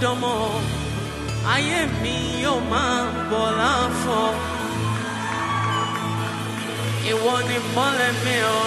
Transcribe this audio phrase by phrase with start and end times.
[0.00, 0.38] dánmọ́.
[1.54, 2.14] Ayé mi
[2.44, 2.98] yóò máa
[3.30, 4.28] bọ̀ láǹfọ̀
[7.10, 8.62] ìwọ ni mọ́lẹ̀ mi o.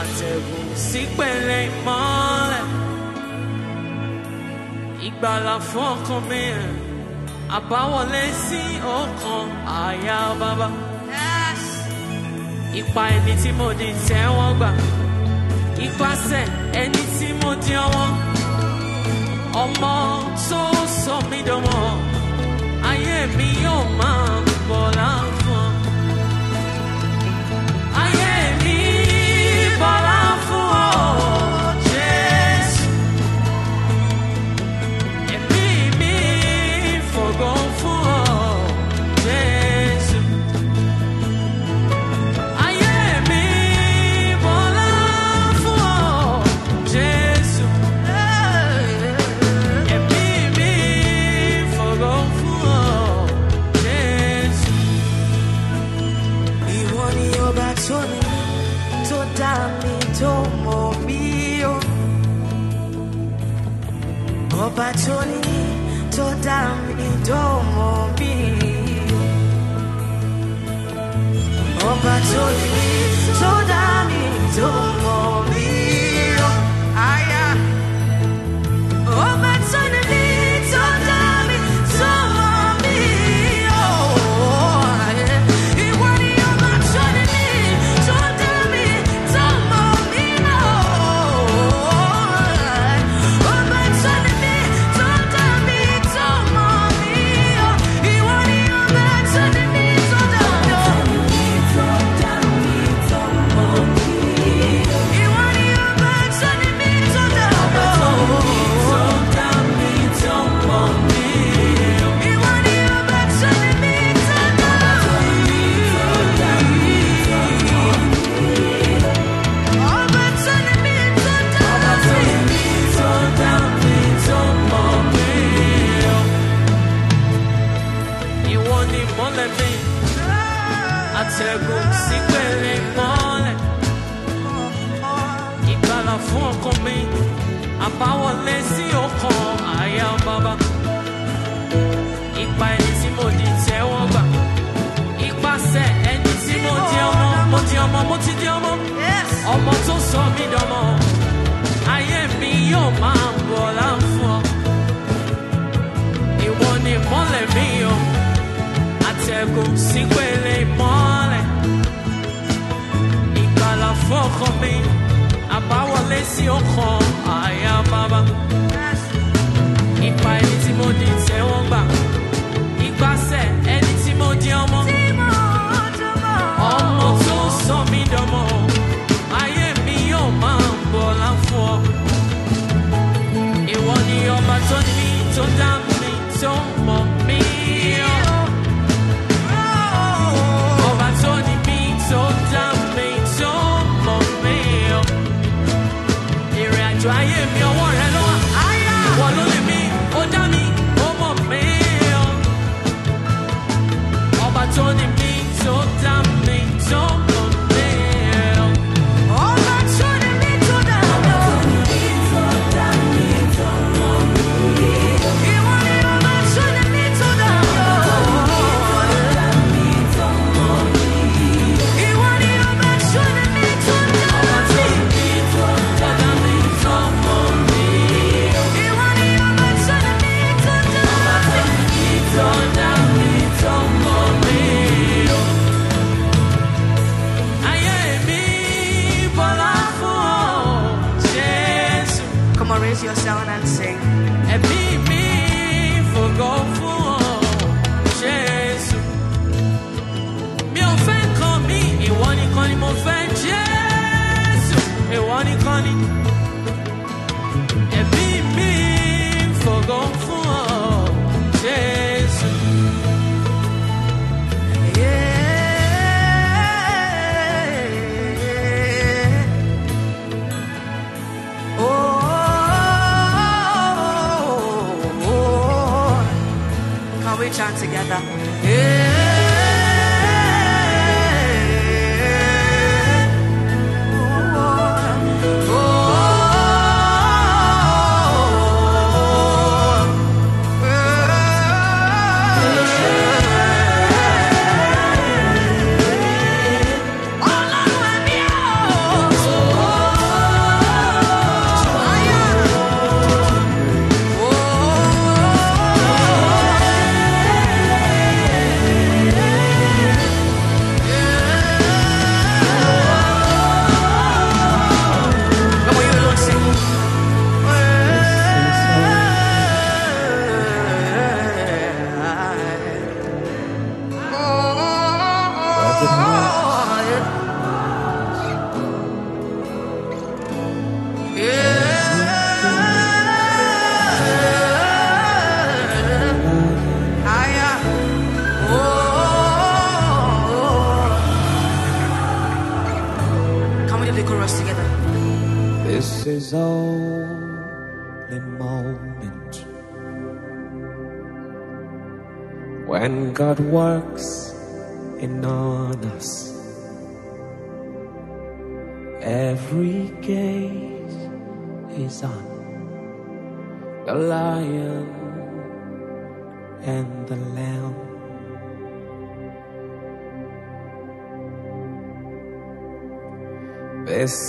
[0.00, 2.64] Àtẹ̀gùn sípẹ̀lẹ̀ ìmọ́lẹ̀
[5.06, 6.42] ìgbàlà fún ọkàn mi.
[7.56, 8.60] Àbáwọlé sí
[8.98, 9.44] ọkàn
[9.84, 10.68] àyà bàbá.
[12.80, 14.70] Ipa ẹni tí mo di tẹ́wọ́ gbà.
[15.86, 16.46] Ipasẹ̀
[16.80, 18.08] ẹni tí mo di ọwọ́.
[19.62, 19.94] ọmọ
[20.48, 20.62] tó
[21.02, 21.82] sọ mí dánmọ́
[22.90, 24.26] ayé mi yóò máa
[24.68, 25.37] bọ̀ láǹkà.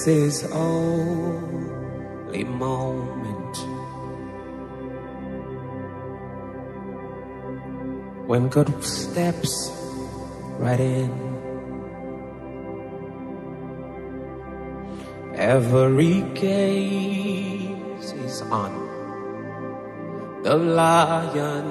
[0.10, 3.56] Is only moment
[8.28, 9.72] when God steps
[10.58, 11.12] right in.
[15.36, 18.74] Every gaze is on
[20.44, 21.68] the lion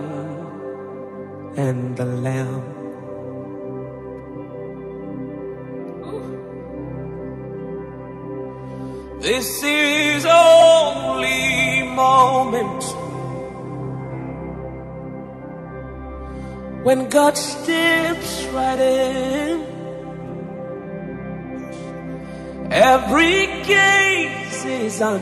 [1.57, 2.78] and the lamb.
[9.21, 12.85] This is only moment
[16.85, 19.67] when God steps right in.
[22.71, 25.21] Every gaze is on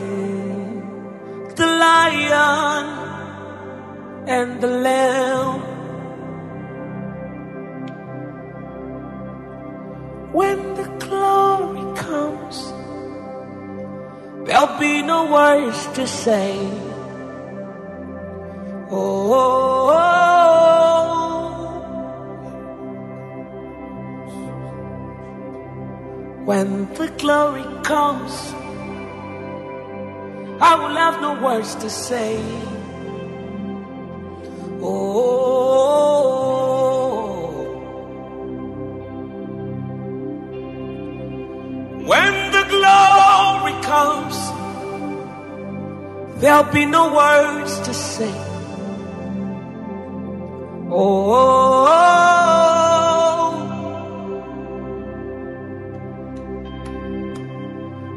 [1.55, 2.85] the lion
[4.27, 5.61] and the lamb.
[10.33, 12.76] When the glory comes,
[14.57, 16.57] there'll be no words to say.
[18.89, 19.93] Oh,
[26.45, 28.33] when the glory comes,
[30.59, 32.41] I will have no words to say.
[34.81, 35.46] Oh,
[46.39, 48.33] there'll be no words to say.
[50.89, 51.87] Oh,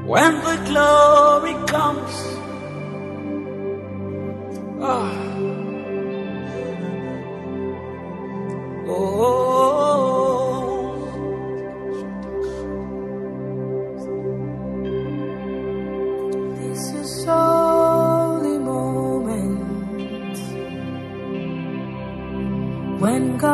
[0.06, 2.14] when the glory comes.
[4.82, 5.16] Ah.
[8.88, 9.39] Oh,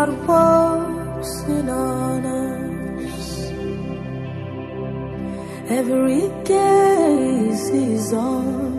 [0.07, 0.87] God works
[1.47, 3.51] walking on us.
[5.69, 8.77] Every gaze is on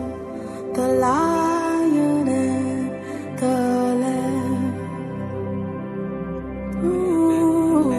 [0.74, 3.58] the lion and the
[4.02, 4.74] lamb.
[6.84, 7.92] Ooh,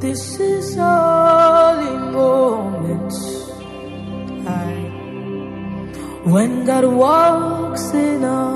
[0.00, 3.12] this is holy moment.
[6.24, 8.47] When God walks in on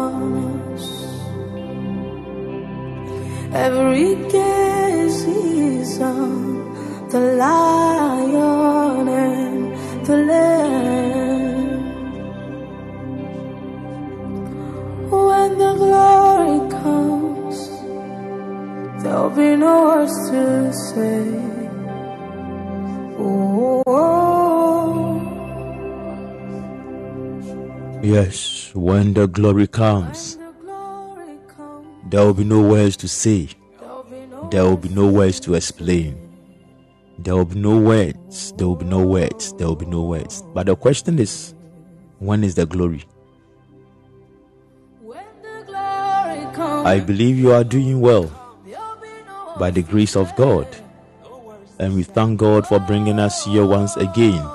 [3.66, 11.82] every gaze is on the lion and the lamb.
[15.10, 17.58] When the glory comes,
[19.02, 21.52] there'll be no words to say.
[28.02, 30.36] Yes, when the glory comes,
[32.12, 33.48] there will be no words to say.
[34.50, 36.18] There will be no words to explain.
[37.18, 38.52] There will be no words.
[38.52, 39.54] There will be no words.
[39.54, 40.44] There will be no words.
[40.52, 41.54] But the question is,
[42.18, 43.04] when is the glory?
[46.84, 48.30] I believe you are doing well
[49.58, 50.68] by the grace of God.
[51.78, 54.46] And we thank God for bringing us here once again.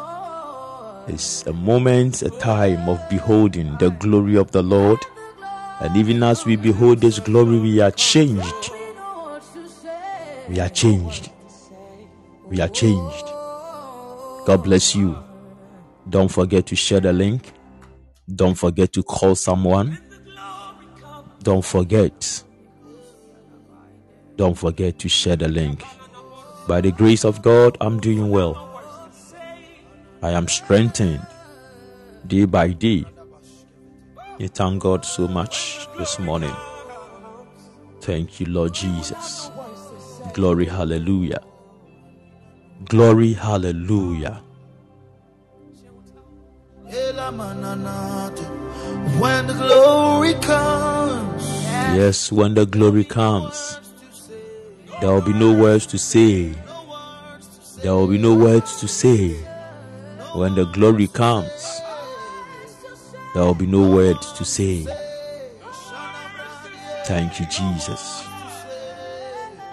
[1.08, 5.00] It's a moment, a time of beholding the glory of the Lord.
[5.80, 8.72] And even as we behold this glory, we are changed.
[10.50, 11.30] We are changed.
[12.48, 13.26] We are changed.
[14.46, 15.18] God bless you.
[16.10, 17.52] Don't forget to share the link.
[18.34, 20.00] Don't forget to call someone.
[21.44, 22.44] Don't forget.
[24.36, 25.84] Don't forget to share the link.
[26.68, 28.64] By the grace of God, I'm doing well.
[30.22, 31.26] I am strengthened
[32.26, 33.06] day by day.
[34.38, 36.54] We thank God so much this morning.
[38.02, 39.50] Thank you, Lord Jesus.
[40.34, 41.42] Glory, hallelujah.
[42.86, 44.44] Glory, hallelujah.
[49.20, 51.44] When the glory comes,
[51.96, 53.80] Yes, when the glory comes,
[55.02, 56.54] there will be no words to say.
[57.82, 59.34] There will be no words to say.
[60.36, 61.82] When the glory comes,
[63.38, 64.84] there will be no words to say.
[67.06, 68.26] Thank you, Jesus.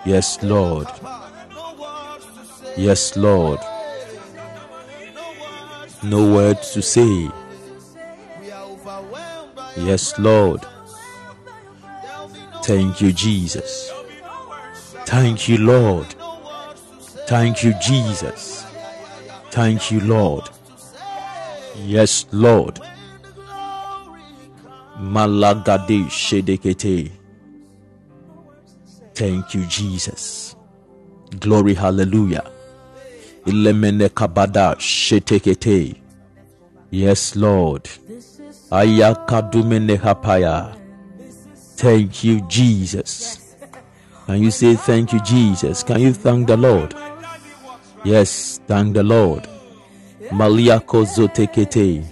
[0.05, 0.87] Yes, Lord.
[2.77, 3.59] Yes, Lord.
[6.03, 7.31] No words to say.
[9.79, 10.61] Yes, Lord.
[12.65, 13.91] Thank you, Jesus.
[15.07, 16.15] Thank you, Lord.
[17.27, 18.67] Thank you, Jesus.
[19.53, 20.51] Thank you, Lord.
[21.77, 22.79] Yes, Lord.
[25.01, 27.11] Malagade Shedekete.
[29.15, 30.57] Thank you, Jesus.
[31.41, 32.45] Glory, hallelujah.
[33.47, 35.97] Ilemene kabada shetekete.
[36.91, 37.89] Yes, Lord.
[38.71, 40.77] Ayakadumene hapaya.
[41.77, 43.57] Thank you, Jesus.
[44.27, 45.83] Can you say thank you, Jesus?
[45.83, 46.95] Can you thank the Lord?
[48.05, 49.47] Yes, thank the Lord.
[50.31, 52.05] Maliako zotekete.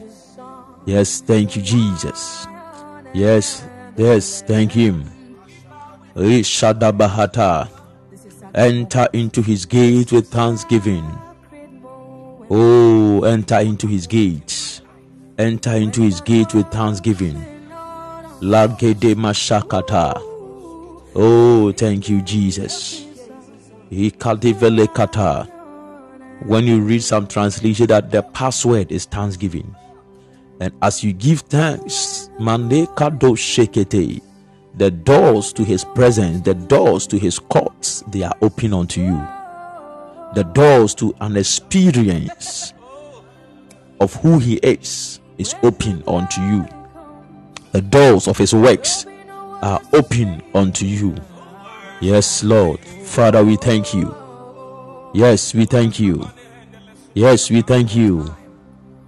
[0.86, 2.46] Yes, thank you, Jesus.
[3.14, 3.64] Yes,
[3.96, 5.04] yes, thank Him.
[6.14, 7.68] Rishadabahata.
[8.54, 11.04] Enter into His gate with thanksgiving.
[12.50, 14.82] Oh, enter into His gates.
[15.38, 17.36] Enter into His gate with thanksgiving.
[18.40, 20.20] Lagede mashakata.
[21.14, 23.04] Oh, thank you, Jesus.
[23.90, 24.10] When
[26.66, 29.74] you read some translation, that the password is thanksgiving.
[30.62, 34.22] And as you give thanks, mande kado shekete,
[34.76, 39.20] the doors to his presence, the doors to his courts, they are open unto you.
[40.36, 42.74] The doors to an experience
[43.98, 46.64] of who he is is open unto you.
[47.72, 49.04] The doors of his works
[49.62, 51.16] are open unto you.
[52.00, 52.78] Yes, Lord.
[53.02, 54.14] Father, we thank you.
[55.12, 56.30] Yes, we thank you.
[57.14, 58.32] Yes, we thank you.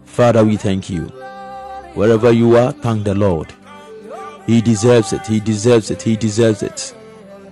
[0.04, 1.12] Father, we thank you.
[1.94, 3.52] Wherever you are, thank the Lord.
[4.46, 5.26] He deserves it.
[5.26, 6.02] He deserves it.
[6.02, 6.94] He deserves it.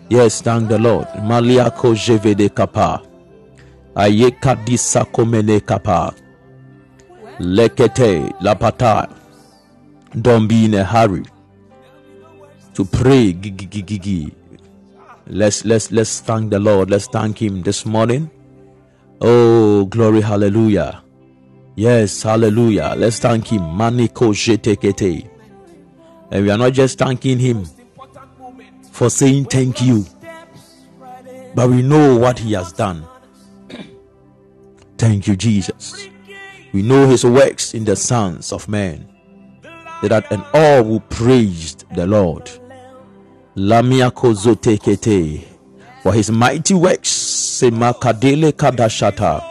[0.08, 1.06] Yes, thank the Lord.
[1.22, 3.00] Maliako jevede kapa.
[3.94, 6.12] Ayeka disakomene kapa.
[7.38, 9.08] Lekete lapata.
[10.20, 11.24] Don't be in a hurry
[12.74, 13.32] to pray.
[13.32, 14.34] Gigi.
[15.26, 16.90] Let's let's let's thank the Lord.
[16.90, 18.30] Let's thank Him this morning.
[19.20, 21.00] Oh, glory, hallelujah.
[21.74, 22.94] Yes, hallelujah.
[22.96, 23.62] Let's thank Him.
[23.62, 25.28] Maniko jetekete.
[26.30, 27.64] And we are not just thanking Him
[28.90, 30.04] for saying thank you.
[31.54, 33.04] but we know what he has done.
[34.96, 36.08] Thank you, Jesus.
[36.72, 39.08] We know his works in the sons of men,
[40.02, 42.50] that and all who praised the Lord.
[43.56, 45.44] Lamiako zotekete,
[46.02, 47.10] for his mighty works,
[47.60, 49.42] semakadele kadashata,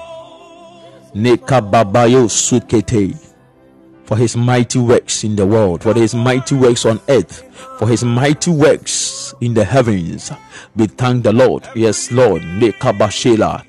[4.11, 7.43] for his mighty works in the world, for his mighty works on earth,
[7.79, 10.31] for his mighty works in the heavens.
[10.75, 11.67] We thank the Lord.
[11.75, 12.41] Yes, Lord.
[12.41, 13.63] Nekabashela.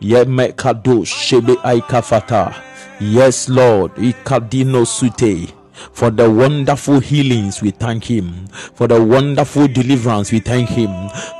[0.00, 2.52] Yemekado shebe aikafata.
[3.00, 3.94] Yes, Lord.
[3.94, 5.54] Ikadino sute.
[5.92, 8.46] For the wonderful healings, we thank Him.
[8.74, 10.90] For the wonderful deliverance, we thank Him.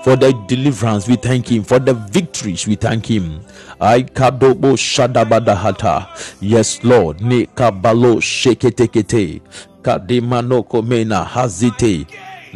[0.04, 1.62] For the deliverance, we thank Him.
[1.64, 3.40] For the victories, we thank Him.
[3.80, 6.06] Aikadobo shadabadahata.
[6.40, 7.18] Yes, Lord.
[7.20, 9.40] Nekabalo sheketekete.
[9.82, 12.06] Kadimano komena hazite.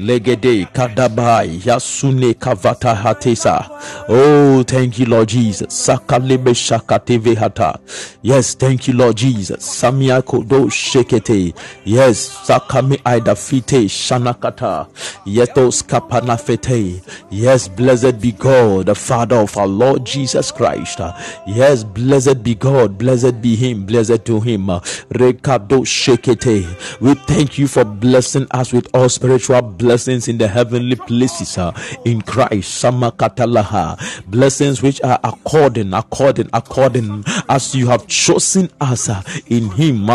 [0.01, 3.71] Legede kadabai yasune kavata hatesa.
[4.09, 5.69] Oh, thank you, Lord Jesus.
[5.87, 7.79] Sakalebe shakateve hata.
[8.23, 9.59] Yes, thank you, Lord Jesus.
[9.81, 11.53] Samia kodo shekete.
[11.85, 14.87] Yes, sakame aidafite shanakata.
[15.27, 17.03] Yetos kapanafete.
[17.31, 21.01] Yes, blessed be God, the Father of our Lord Jesus Christ.
[21.47, 24.67] Yes, blessed be God, blessed be Him, blessed to Him.
[25.13, 26.67] Rekado shekete.
[27.03, 29.90] We thank you for blessing us with all spiritual blessings
[30.29, 31.73] in the heavenly places uh,
[32.05, 32.83] in Christ.
[32.83, 33.99] Samakatalaha.
[34.27, 40.07] Blessings which are according, according, according as you have chosen us uh, in Him.
[40.07, 40.15] We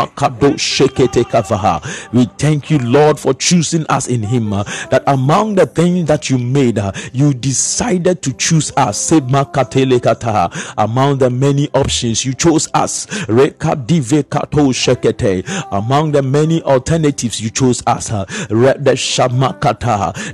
[2.38, 4.54] thank you, Lord, for choosing us in Him.
[4.54, 9.12] uh, that among the things that you made, uh, you decided to choose us.
[9.12, 9.52] Among
[11.18, 13.06] the many options, you chose us.
[15.72, 18.08] Among the many alternatives, you chose us.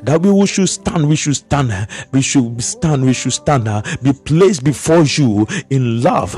[0.03, 3.67] That we should stand, we should stand, we should stand, we should stand,
[4.03, 6.35] be placed before you in love.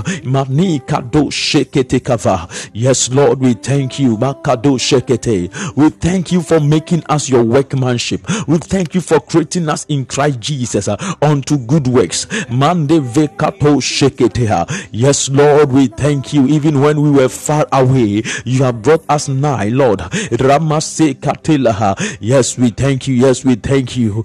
[2.74, 4.16] Yes, Lord, we thank you.
[5.76, 8.22] We thank you for making us your workmanship.
[8.48, 12.28] We thank you for creating us in Christ Jesus uh, unto good works.
[14.92, 16.46] Yes, Lord, we thank you.
[16.48, 20.02] Even when we were far away, you have brought us nigh, Lord.
[22.20, 23.16] Yes, we thank you.
[23.16, 24.24] Yes, we thank you.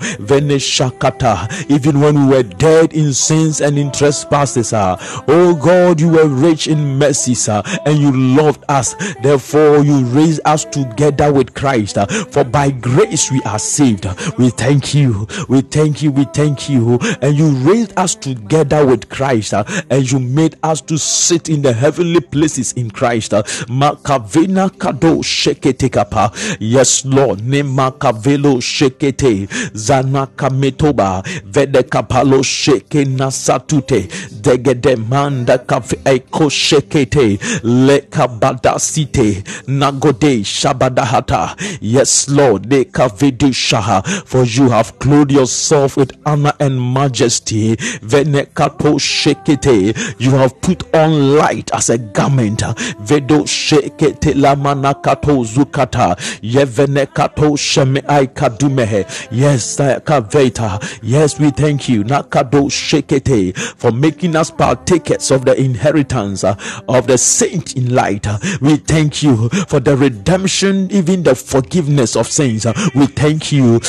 [1.68, 4.96] Even when we were dead in sins and in trespasses, uh,
[5.28, 8.94] oh God, you were rich in mercy, sir, and you loved us.
[9.22, 11.98] Therefore, you raised us together with Christ.
[12.30, 14.06] for by grace we are saved.
[14.38, 15.26] We thank you.
[15.48, 16.10] We thank you.
[16.12, 16.98] We thank you.
[17.22, 21.72] And you raised us together with Christ and you made us to sit in the
[21.72, 23.32] heavenly places in Christ.
[26.60, 27.44] Yes, Lord.
[27.44, 29.48] Ne makavelo shekete.
[31.88, 34.08] Kapalo sheke nasatute.
[36.04, 37.38] Eko shekete.
[37.62, 39.42] Le kabada site.
[39.66, 41.56] Nagode shabadahata.
[41.80, 42.68] Yes, Lord.
[42.68, 44.04] Shaha.
[44.26, 47.76] For you have clothed yourself with honor and majesty.
[48.02, 49.94] Vene kapo shekete.
[50.20, 52.60] You have put on light as a garment.
[52.60, 56.16] Vedo shekete lamana kato zukata.
[56.42, 59.04] Yevene kato sheme ai kadumehe.
[59.30, 60.78] Yes, kaveta.
[61.02, 62.04] Yes, we thank you.
[62.04, 65.87] Nakado shekete for making us partakers of the inheritance
[66.44, 66.54] uh,
[66.88, 68.26] of the saint in light.
[68.26, 72.66] Uh, We thank you for the redemption, even the forgiveness of sins.
[72.66, 73.80] Uh, We thank you.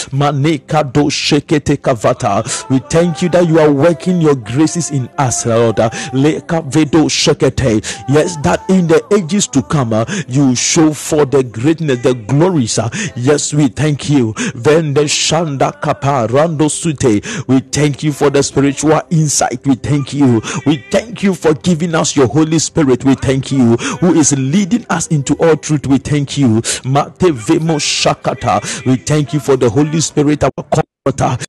[1.09, 2.43] Shekete kavata.
[2.69, 5.77] We thank you that you are working your graces in us, Lord.
[6.13, 7.81] Leka vedo shekete.
[8.09, 9.93] Yes, that in the ages to come,
[10.27, 12.79] you show for the greatness, the glories.
[13.15, 14.33] Yes, we thank you.
[14.55, 17.21] Vende shanda kapa rando sute.
[17.47, 19.65] We thank you for the spiritual insight.
[19.65, 20.41] We thank you.
[20.65, 23.05] We thank you for giving us your Holy Spirit.
[23.05, 25.87] We thank you, who is leading us into all truth.
[25.87, 26.61] We thank you.
[27.77, 28.85] Shakata.
[28.85, 31.45] We thank you for the Holy Spirit, our comforter.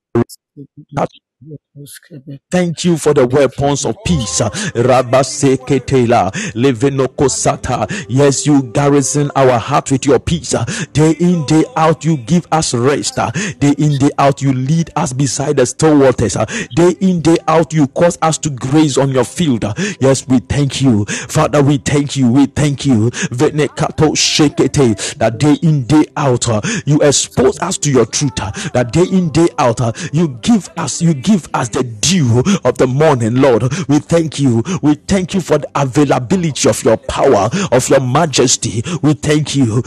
[2.50, 4.40] Thank you for the weapons of peace.
[4.40, 7.86] Rabaseketela, levenokosata.
[8.08, 10.54] Yes, you garrison our heart with your peace.
[10.92, 13.16] Day in, day out, you give us rest.
[13.58, 16.36] Day in, day out, you lead us beside the still waters.
[16.76, 19.64] Day in, day out, you cause us to graze on your field.
[20.00, 21.04] Yes, we thank you.
[21.06, 22.30] Father, we thank you.
[22.30, 23.10] We thank you.
[23.30, 25.14] Venekato shekete.
[25.18, 26.46] That day in, day out,
[26.86, 28.34] you expose us to your truth.
[28.72, 29.80] That day in, day out,
[30.12, 33.62] you give us, you give us the dew of the morning, Lord.
[33.88, 34.62] We thank you.
[34.82, 38.82] We thank you for the availability of your power, of your majesty.
[39.02, 39.82] We thank you.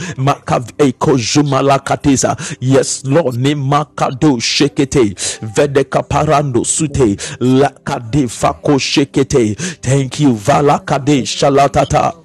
[2.60, 3.36] Yes, Lord.
[3.36, 5.14] Ne makado shekete.
[5.54, 7.16] Vedeka parando sute.
[7.40, 9.54] Lakade fako shekete.
[9.82, 10.34] Thank you.
[10.34, 12.23] Valakade shalatata.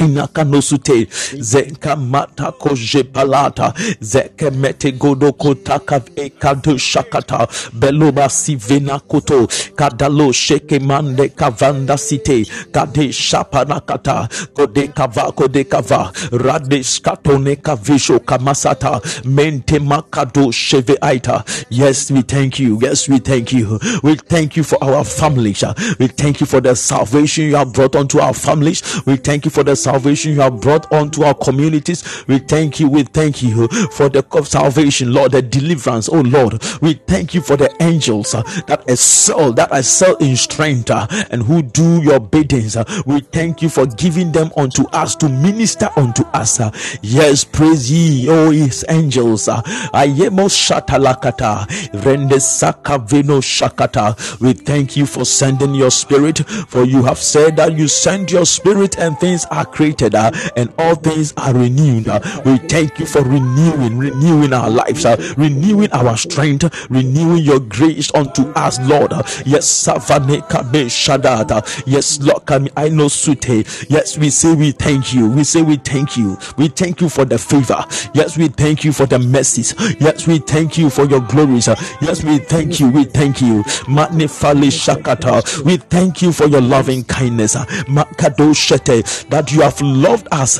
[0.00, 1.06] Inakanosute
[1.38, 3.72] zenka mata koje palata.
[4.00, 7.46] Zeke mete godo kotaka ekado shakata.
[7.72, 9.46] Beloba sivena koto.
[9.76, 12.46] Kadalo sheke mande kavanda site.
[12.72, 16.12] Kade shapanakata kode kava kode kava.
[16.32, 19.00] Rade skatone kavisho kamasata.
[19.24, 21.44] Mente makado sheve aita.
[21.68, 22.78] Yes we thank you.
[22.80, 23.78] Yes we thank you.
[24.02, 25.62] We thank you for our families.
[25.98, 28.82] We thank you for the salvation you have brought unto our families.
[29.04, 32.24] We thank you for the salvation you have brought onto our communities.
[32.26, 32.88] We thank you.
[32.88, 36.08] We thank you for the salvation, Lord, the deliverance.
[36.08, 40.90] Oh Lord, we thank you for the angels uh, that excel, that excel in strength
[40.90, 42.76] uh, and who do your biddings.
[42.76, 46.60] Uh, we thank you for giving them unto us to minister unto us.
[47.02, 49.46] Yes, praise ye, oh his angels.
[49.48, 51.66] Ayemo shatalakata,
[52.02, 54.40] rende sakaveno shakata.
[54.40, 58.46] We thank you for sending your spirit, for you have said that you send your
[58.46, 62.08] spirit and things are uh, and all things are renewed.
[62.08, 62.20] uh.
[62.44, 68.12] we thank you for renewing, renewing our lives, uh, renewing our strength, renewing your grace
[68.14, 69.12] unto us, Lord.
[69.46, 71.82] Yes, Savane Kabe Shadata.
[71.86, 73.66] Yes, Lord, Kami I know Sute.
[73.90, 75.30] Yes, we say we thank you.
[75.30, 76.36] We say we thank you.
[76.58, 77.82] We thank you for the favor.
[78.14, 79.74] Yes, we thank you for the mercies.
[80.00, 81.68] Yes, we thank you for your glories.
[82.00, 82.90] Yes, we thank you.
[82.90, 83.62] We thank you.
[83.88, 85.64] Magnifale Shakata.
[85.64, 87.56] We thank you for your loving kindness.
[87.56, 90.58] Makado Shete, that you have loved us.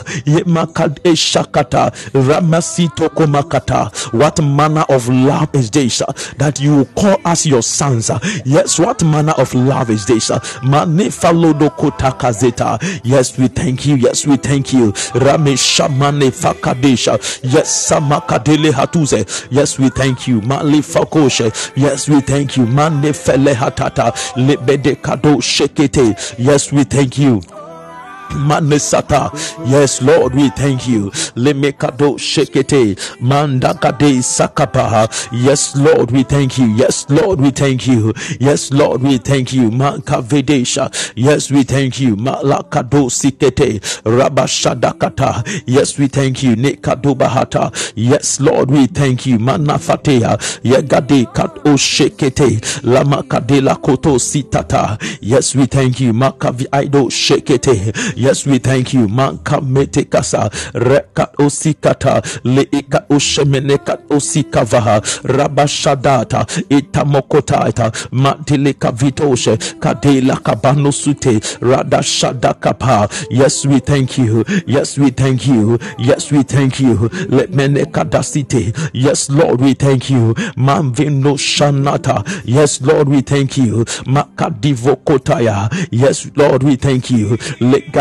[4.13, 8.11] What manner of love is this uh, that you call us your sons?
[8.11, 8.19] uh?
[8.45, 10.31] Yes, what manner of love is this?
[10.31, 10.39] uh?
[13.05, 13.97] Yes, we thank you.
[13.97, 14.93] Yes, we thank you.
[17.43, 19.47] Yes, Samakadele Hatuze.
[19.51, 20.41] Yes, we thank you.
[20.43, 21.51] Male Fakoshe.
[21.77, 22.67] Yes, we thank you.
[22.67, 24.13] Mane Fele Hatata.
[24.37, 26.35] Lebede Kado Shekete.
[26.39, 27.41] Yes, we thank you.
[28.35, 29.31] Manesata.
[29.67, 31.11] Yes, Lord, we thank you.
[31.37, 32.97] Lemekado shekete.
[33.21, 35.09] Mandakade sakapaha.
[35.33, 36.67] Yes, Lord, we thank you.
[36.77, 38.13] Yes, Lord, we thank you.
[38.41, 39.71] Yes, Lord, we thank you.
[39.71, 40.91] Mankavedesha.
[41.17, 42.17] Yes, we thank you.
[42.17, 43.81] Malakado sikete.
[44.05, 45.63] Rabashadakata.
[45.67, 46.57] Yes, we thank you.
[46.57, 47.73] Nekado bahata.
[47.95, 49.39] Yes, Lord, we thank you.
[49.39, 50.39] Manafatea.
[50.63, 52.61] Yegade kato shekete.
[52.83, 54.99] Lamakade lakoto sitata.
[55.21, 56.13] Yes, we thank you.
[56.13, 57.93] Makavi aido shekete.
[58.21, 59.09] Yes, we thank you.
[59.09, 73.09] Manka metekasa reka osikata leika oshemeneka osikavaha rabashadata itamokotata matileka vitoshe kadela kabano sute radashadakapa.
[73.31, 74.45] Yes, we thank you.
[74.67, 75.79] Yes, we thank you.
[75.99, 77.09] Yes, we thank you.
[77.29, 78.91] Let menekadasite.
[78.93, 80.35] Yes, Lord, we thank you.
[80.57, 82.23] Manvino shanata.
[82.45, 83.85] Yes, Lord, we thank you.
[84.05, 85.71] Makadivokotaya.
[85.91, 87.39] Yes, Lord, we thank you.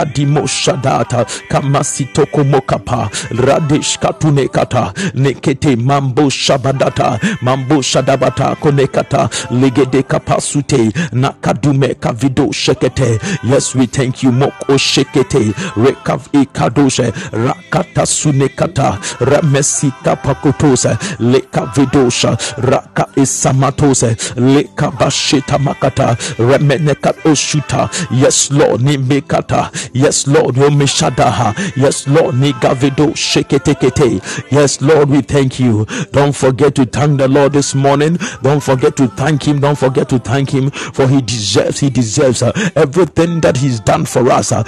[0.10, 1.26] Legadimo shadata.
[1.50, 3.10] Kamasitoko mokapa.
[3.32, 4.94] Radish katunekata.
[5.14, 7.20] Nekete mambo shabadata.
[7.42, 9.30] Mambo shadabata konekata.
[9.52, 10.92] Legede kapasute.
[11.12, 13.20] Nakadume kavido shekete.
[13.44, 14.32] Yes, we thank you.
[14.32, 15.54] Moko shekete.
[15.78, 17.14] Rekav ikadoshe.
[17.32, 18.98] Rakata sunekata.
[19.20, 20.98] Ramesika pakotose.
[21.20, 22.38] Leka vidosha.
[22.58, 24.16] Raka isamatose.
[24.36, 26.18] Leka bashita makata.
[26.38, 27.90] Remenekat oshuta.
[28.12, 28.82] Yes, Lord.
[28.82, 29.70] Nimekata.
[30.00, 30.56] Yes, Lord.
[30.56, 31.76] Yomeshadaha.
[31.76, 32.36] Yes, Lord.
[32.36, 34.22] Nigavido sheketekete.
[34.52, 35.10] Yes, Lord.
[35.10, 35.86] We thank you.
[36.14, 38.18] Don't forget to thank the Lord this morning.
[38.42, 39.60] Don't forget to thank Him.
[39.60, 41.80] Don't forget to thank Him for He deserves.
[41.82, 44.54] He deserves uh, everything that He's done for us.
[44.54, 44.64] Uh,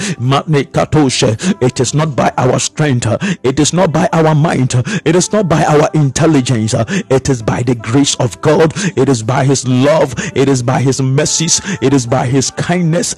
[1.62, 3.08] it is not by our strength.
[3.08, 4.76] uh, it is not by our mind.
[4.76, 6.74] uh, it is not by our intelligence.
[6.74, 8.74] uh, it is by the grace of God.
[8.98, 10.13] It is by His love.
[10.36, 11.62] It is by His mercies.
[11.82, 13.15] It is by His kindness.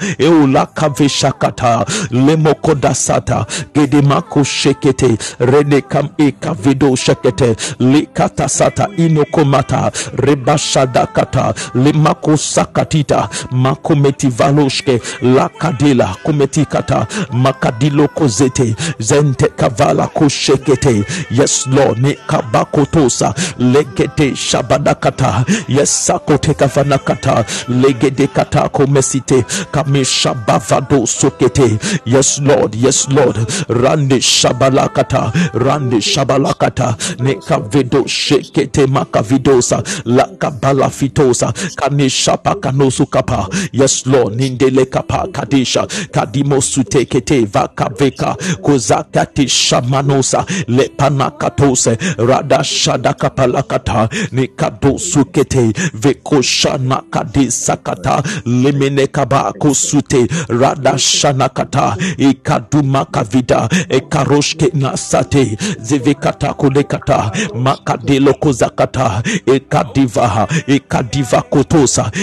[2.12, 18.08] Lemokodasata, gedemako shekete, renekam ekavido shekete, likatasata inokomata, rebashadakata, lemako sakatita, makometivaloshke, lakadela, kometikata, makadilo
[18.08, 21.04] kozete, zente kavala koshekete.
[21.32, 31.78] Yes, Lord, ne kabakotosa, legete shabadakata, yes, sakoteka vanakata, legede kata komesite, kamishabavado sokete.
[32.06, 32.76] Yes, Lord.
[32.76, 33.36] Yes, Lord.
[33.70, 35.32] Rande shabalakata.
[35.54, 36.96] Rande shabalakata.
[37.20, 39.84] Neka vedo shekete makavidosa.
[40.06, 41.54] Lakabala fitosa.
[41.76, 43.48] Kanishapa kanosu kapa.
[43.72, 44.36] Yes, Lord.
[44.36, 45.88] Nindele kapa kadisha.
[46.12, 48.36] Kadimo sutekete vakaveka.
[48.62, 50.46] Kozakati shamanosa.
[50.68, 51.98] Lepanakatose.
[52.18, 54.10] Rada shadakapalakata.
[54.32, 55.74] Nikado sukete.
[55.94, 58.24] Vekoshana kadisakata.
[58.46, 60.28] Limene kabako sute.
[60.50, 61.73] Rada shanakata.
[62.18, 63.70] Ikaduma kavida.
[63.90, 64.72] Ekaroshke.
[65.80, 66.54] Zivikata.
[67.56, 68.34] Makadelo.
[69.46, 70.48] Ekadiva.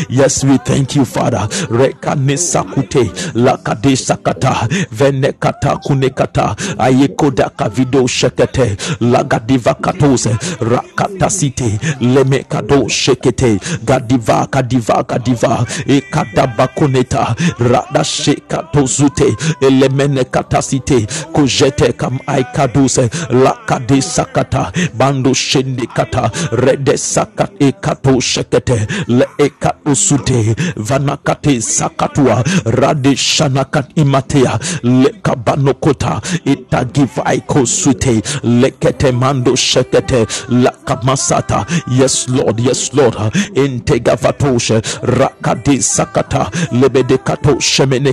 [0.09, 1.49] Yes, we thank you, Father.
[1.71, 3.11] Rekanesakute.
[3.35, 4.69] Lakadesakata.
[4.93, 6.57] Venekata kunekata.
[6.79, 8.77] Ayekoda kavido shekete.
[9.01, 10.37] Lagadiva katose.
[10.61, 11.79] Rakatasite.
[12.01, 13.59] Lemekado shekete.
[13.85, 15.67] Gadiva kadiva kadiva.
[15.87, 17.35] Ekadaba koneta.
[17.59, 19.37] Rada shekatozute.
[19.61, 21.07] Elemene katasite.
[21.33, 23.09] Kojete kam aikaduse.
[23.31, 24.73] Lakade sakata.
[24.95, 26.31] Bando shende kata.
[26.53, 28.87] Rede sakat ekato shekete.
[29.09, 30.55] Le ekato sute.
[30.77, 32.45] Vanakate sakatua.
[32.65, 34.59] Rade shanakat imatea.
[34.83, 36.21] Le kabanokota.
[36.45, 38.23] Itagiva aiko sute.
[38.43, 40.27] Lekete mando shekete.
[40.49, 41.67] La kamasata.
[41.91, 42.61] Yes, Lord.
[42.61, 43.15] Yes, Lord.
[43.55, 44.81] Intega vatoshe.
[45.03, 46.51] Rakade sakata.
[46.73, 48.13] Lebede kato shemene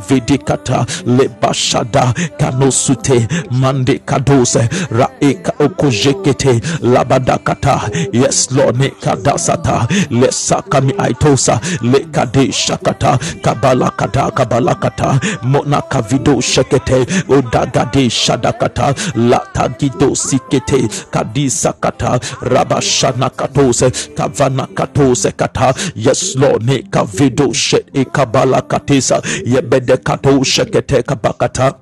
[0.00, 0.08] kata.
[0.08, 0.86] Makavede kata.
[1.06, 2.14] Lebashada.
[2.38, 3.28] Kanosute.
[3.50, 4.68] Mande kadose.
[4.90, 6.60] Raeka okojekete.
[6.82, 7.90] Labadakata.
[8.12, 8.76] Yes, Lord.
[8.76, 9.86] Nekadasata.
[10.10, 11.60] Lesakami aitosa.
[11.82, 13.18] Lekade shakata.
[13.42, 14.30] Kabalakata.
[14.32, 15.20] Kabalakata.
[15.42, 17.06] Mona kavido shekete.
[17.28, 18.94] Odagade shadakata.
[19.16, 20.88] Latagido sikete.
[21.10, 22.20] Kadisakata.
[22.42, 23.90] Rabashana katose.
[24.16, 25.74] Kavana katose kata.
[25.94, 26.62] Yes, Lord.
[26.62, 27.86] Nekavido shet.
[27.94, 29.22] Ekabala katesa.
[29.46, 31.74] Yebede kato shekete kabakata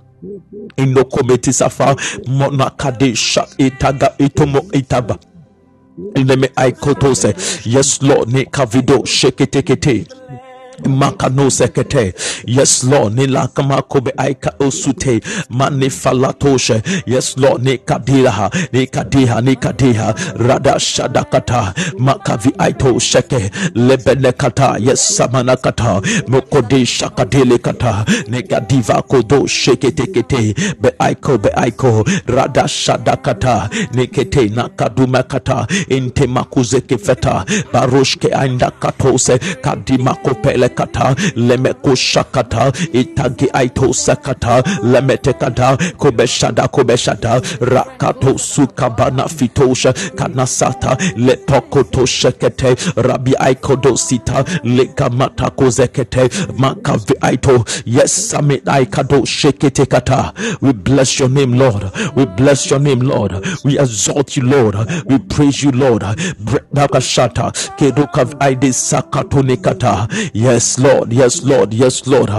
[0.77, 5.19] inokometi safa monakadesha itaga itomo itaba
[6.15, 7.35] Leme aikotose.
[7.65, 8.33] Yes, Lord.
[8.33, 10.07] Ne kavido sheketekete.
[10.87, 12.15] Makano sekete.
[12.47, 13.15] Yes, Lord.
[13.15, 15.21] Ni lakama kobe aika osute.
[15.51, 16.83] Mani falatoshe.
[17.07, 17.63] Yes, Lord.
[17.65, 18.51] Ni kadiha.
[18.73, 19.41] Ni kadiha.
[19.41, 20.15] Ni kadiha.
[20.37, 21.75] Rada shadakata.
[21.99, 23.51] Makavi aito sheke.
[23.75, 24.77] Lebene kata.
[24.81, 26.01] Yes, samana kata.
[26.29, 28.05] Mokode shakadele kata.
[28.29, 30.55] Ni kadiva kodo sheke tekete.
[30.81, 32.05] Be aiko be aiko.
[32.27, 33.71] Rada shadakata.
[33.95, 35.67] Ni kete nakaduma kata.
[35.89, 37.45] Inte makuzeke feta.
[37.73, 39.39] Baroshke ainda katose.
[39.39, 49.93] Kadima kopele kata lemeko shakata itagi aito sakata lemete kata kobeshada kobeshada rakato sukabana fitosha
[49.93, 56.29] kanasata letokoto shekete rabi aikodo sita lekamata kozekete
[56.59, 57.65] makavi aito.
[57.85, 60.33] Yes sami aikado shekete kata.
[60.61, 61.85] We bless your name lord.
[62.17, 63.33] We bless your name lord.
[63.65, 64.77] We exalt you lord.
[65.07, 66.03] We praise you lord.
[66.41, 70.09] Brekakashata kedokav aide sakatone kata
[70.59, 71.13] yes lord.
[71.13, 71.73] Yes lord.
[71.73, 72.31] Yes lord.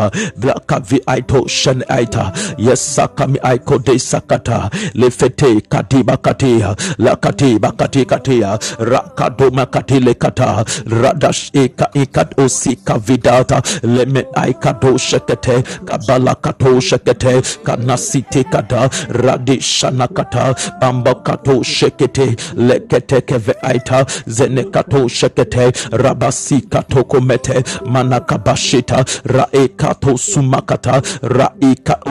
[0.42, 2.26] Blakavi aito shan aita.
[2.58, 4.70] Yes sakami aiko de sakata.
[4.94, 8.06] Lefete katiba katia la katiba kati.
[8.06, 15.62] Katia rakado makati le kata radash eka ekat osika vidata leme aikado shekete.
[15.86, 17.42] Kabala kato shekete.
[17.64, 18.90] Kanasite kata.
[19.10, 20.56] Radishana kata.
[20.82, 22.36] Bamba kato shekete.
[22.56, 24.06] Lekete keve aita.
[24.28, 25.72] Zene kato shekete.
[25.92, 27.64] Rabasi kato komete
[28.10, 31.02] manakabashita raekato sumakata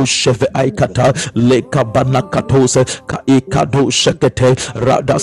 [0.03, 5.19] usheve aikata lekabanakatose kaikado shekete rada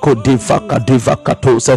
[0.00, 1.76] kodivaka divakatose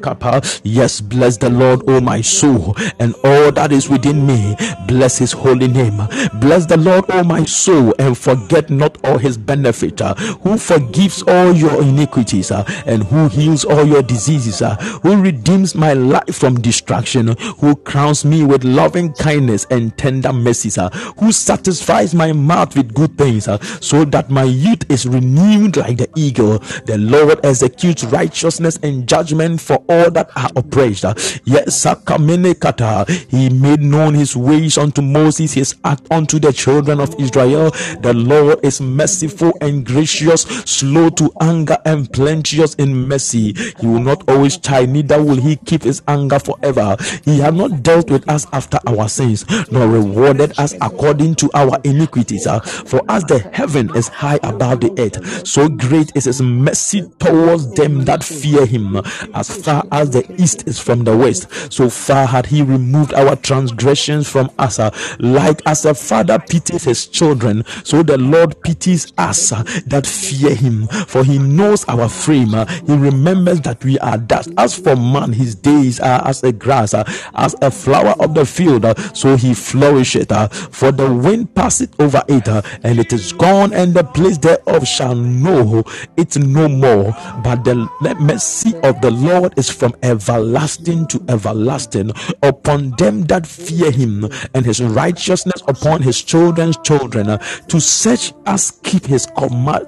[0.00, 4.56] kapa yes bless the lord o my soul and all that is within me.
[4.86, 5.96] Bless his holy name.
[6.40, 11.22] Bless the lord o my soul and forget not all his benefit uh, who forgives
[11.22, 16.34] all your iniquities uh, and who heals all your diseases uh, who redeems my life
[16.34, 22.32] from destruction who crowns me with loving kindness and tender mercies uh, who satisfies my
[22.32, 26.58] mouth with good things uh, so that my youth is renewed like the eagle.
[26.86, 33.48] The lord executes righteousness and judgment for all that are oppressed uh, yes kata, he
[33.48, 37.70] made known his ways unto moses his act unto the children of israel.
[38.00, 43.52] The lord is merciful and gracious slow to anger and plenteous in mercy.
[43.80, 46.96] He will not always chide, neither will he keep his anger forever.
[47.24, 51.78] He has not dealt with us after our sins, nor rewarded us according to our
[51.84, 52.46] iniquities.
[52.46, 57.02] Uh, For as the heaven is high above the earth, so great is his mercy
[57.18, 58.96] towards them that fear him.
[59.34, 63.36] As far as the east is from the west, so far had he removed our
[63.36, 64.78] transgressions from us.
[64.78, 70.06] uh, Like as a father pities his children, so the Lord pities us uh, that
[70.06, 70.86] fear him.
[71.06, 72.54] For he knows our frame.
[72.86, 74.50] He remembers that we are dust.
[74.58, 78.44] As for man, his days are as a grass, uh, as a flower of the
[78.44, 80.30] field, uh, so he flourisheth.
[80.30, 84.86] uh, For the wind passeth over it, and it is gone, and the place thereof
[84.86, 85.84] shall know
[86.16, 87.14] it no more.
[87.42, 87.88] But the
[88.20, 94.64] mercy of the Lord is from everlasting to everlasting upon them that fear him, and
[94.64, 99.26] his righteousness upon his children's children, to such as keep his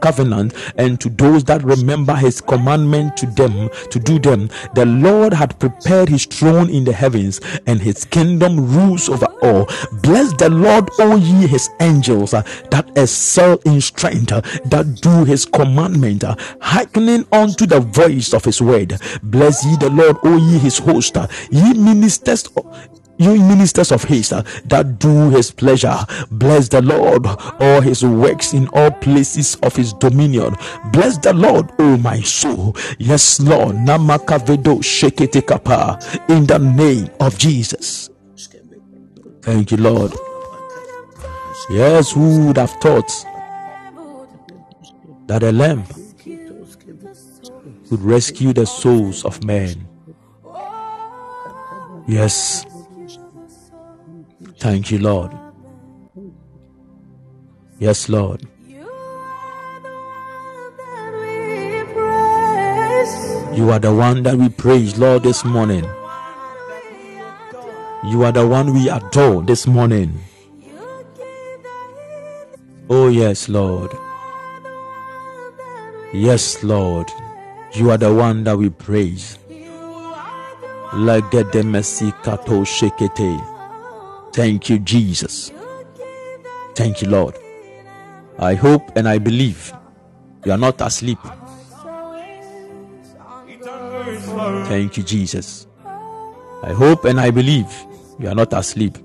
[0.01, 2.40] covenant, and to those that remember his
[3.11, 4.49] to them to do them.
[4.75, 9.69] The Lord had prepared his throne in the heavens, and his kingdom rules over all.
[10.03, 15.25] Bless the Lord, all ye his angels uh, that excel in strength, uh, that do
[15.25, 18.99] his commandment, uh, hearkening unto the voice of his word.
[19.23, 22.49] Bless ye the Lord, all ye his host, uh, ye ministers.
[23.18, 25.96] You ministers of his uh, that do his pleasure,
[26.31, 27.27] bless the Lord,
[27.61, 30.57] all his works in all places of his dominion.
[30.92, 32.75] Bless the Lord, O my soul.
[32.98, 33.77] Yes, Lord.
[33.77, 35.98] Namakavedo shekete kapa
[36.29, 38.11] in the name of Jesus.
[39.42, 40.12] Thank you, Lord.
[41.70, 43.11] Yes, who would have thought
[45.27, 45.85] that a lamb
[47.90, 49.88] would rescue the souls of men?
[52.07, 52.66] Yes.
[54.62, 55.33] Thank you, Lord.
[57.81, 58.46] Yes, Lord.
[58.68, 58.87] You
[63.72, 65.83] are the one that we praise, Lord, this morning.
[68.05, 70.20] You are the one we adore this morning.
[72.88, 73.92] Oh, yes, Lord.
[76.12, 77.11] Yes, Lord.
[77.72, 79.40] You are the one that we praise.
[80.92, 83.52] Legedemesi kato shekete.
[84.33, 85.53] Thank you, Jesus.
[86.75, 87.37] Thank you, Lord.
[88.38, 89.73] I hope and I believe
[90.45, 91.18] you are not asleep.
[94.66, 95.66] Thank you, Jesus.
[96.62, 97.66] I hope and I believe
[98.18, 98.97] you are not asleep.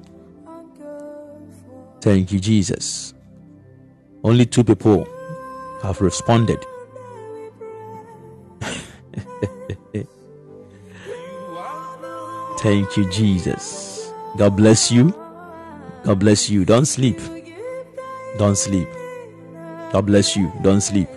[1.99, 3.13] Thank you, Jesus.
[4.23, 5.07] Only two people
[5.83, 6.65] have responded.
[12.59, 13.86] Thank you, Jesus.
[14.37, 15.09] God bless you.
[16.03, 16.63] God bless you.
[16.63, 17.19] Don't sleep.
[18.37, 18.87] Don't sleep.
[19.91, 20.51] God bless you.
[20.61, 21.09] Don't sleep.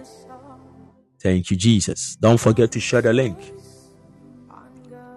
[1.20, 2.16] Thank you, Jesus.
[2.16, 3.36] Don't forget to share the link.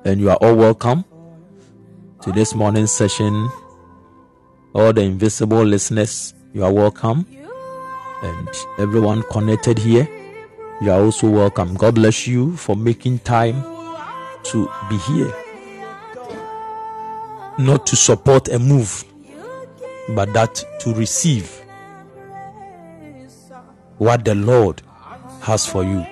[0.03, 1.05] And you are all welcome
[2.21, 3.49] to this morning's session.
[4.75, 7.25] All the invisible listeners, you are welcome.
[8.21, 10.09] And everyone connected here,
[10.81, 11.75] you are also welcome.
[11.75, 13.63] God bless you for making time
[14.43, 15.42] to be here.
[17.57, 19.05] Not to support a move,
[20.09, 21.61] but that to receive
[23.97, 24.81] what the Lord
[25.41, 26.05] has for you.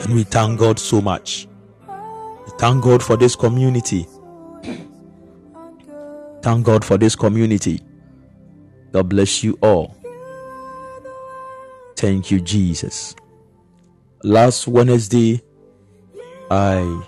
[0.00, 1.48] And we thank God so much.
[2.46, 4.06] We thank God for this community.
[6.42, 7.80] Thank God for this community.
[8.92, 9.96] God bless you all.
[11.96, 13.16] Thank you, Jesus.
[14.22, 15.42] Last Wednesday,
[16.50, 17.02] I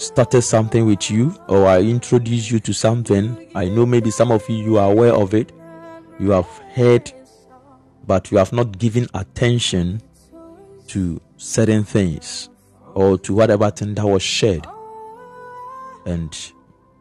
[0.00, 3.50] started something with you, or I introduced you to something.
[3.54, 5.52] I know maybe some of you you are aware of it.
[6.18, 7.12] You have heard,
[8.06, 10.00] but you have not given attention
[10.88, 12.48] to certain things
[12.94, 14.66] or to whatever thing that was shared.
[16.06, 16.34] And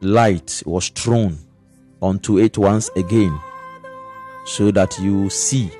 [0.02, 1.38] light was thrown
[2.02, 3.40] onto it once again
[4.46, 5.72] so that you see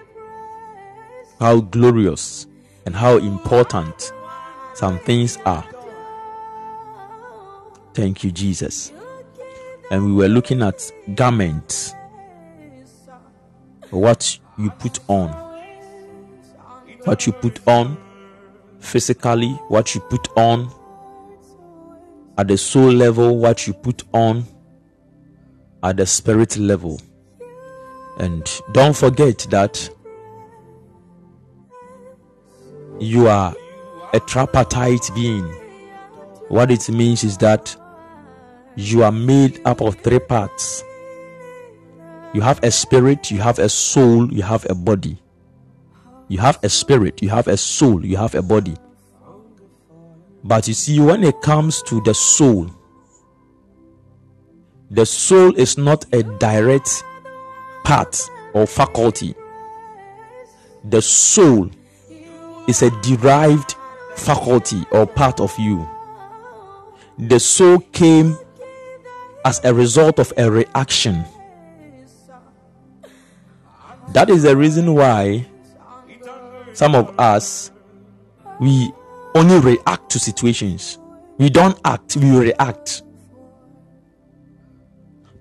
[1.40, 2.48] how glorious
[2.86, 4.14] and how important
[4.74, 5.66] some things are.
[8.00, 8.94] Thank you, Jesus.
[9.92, 11.94] And we were looking at garments,
[13.90, 15.28] what you put on,
[17.04, 17.98] what you put on
[18.80, 20.72] physically, what you put on
[22.38, 24.46] at the soul level, what you put on
[25.84, 27.02] at the spirit level.
[28.18, 29.90] And don't forget that
[32.98, 33.54] you are
[34.14, 35.44] a tripartite being.
[36.48, 37.76] What it means is that
[38.80, 40.84] you are made up of three parts.
[42.34, 45.18] You have a spirit, you have a soul, you have a body.
[46.30, 48.76] You have a spirit, you have a soul, you have a body.
[50.44, 52.70] But you see, when it comes to the soul,
[54.90, 57.04] the soul is not a direct
[57.84, 59.36] part or faculty.
[60.86, 61.70] The soul
[62.68, 63.76] is a derived
[64.16, 65.86] faculty or part of you.
[67.18, 68.38] The soul came
[69.46, 71.24] as a result of a reaction.
[74.10, 75.46] That is the reason why
[76.74, 77.72] some of us
[78.60, 78.92] we
[79.36, 81.00] only react to situations.
[81.38, 83.04] We don't act, we react.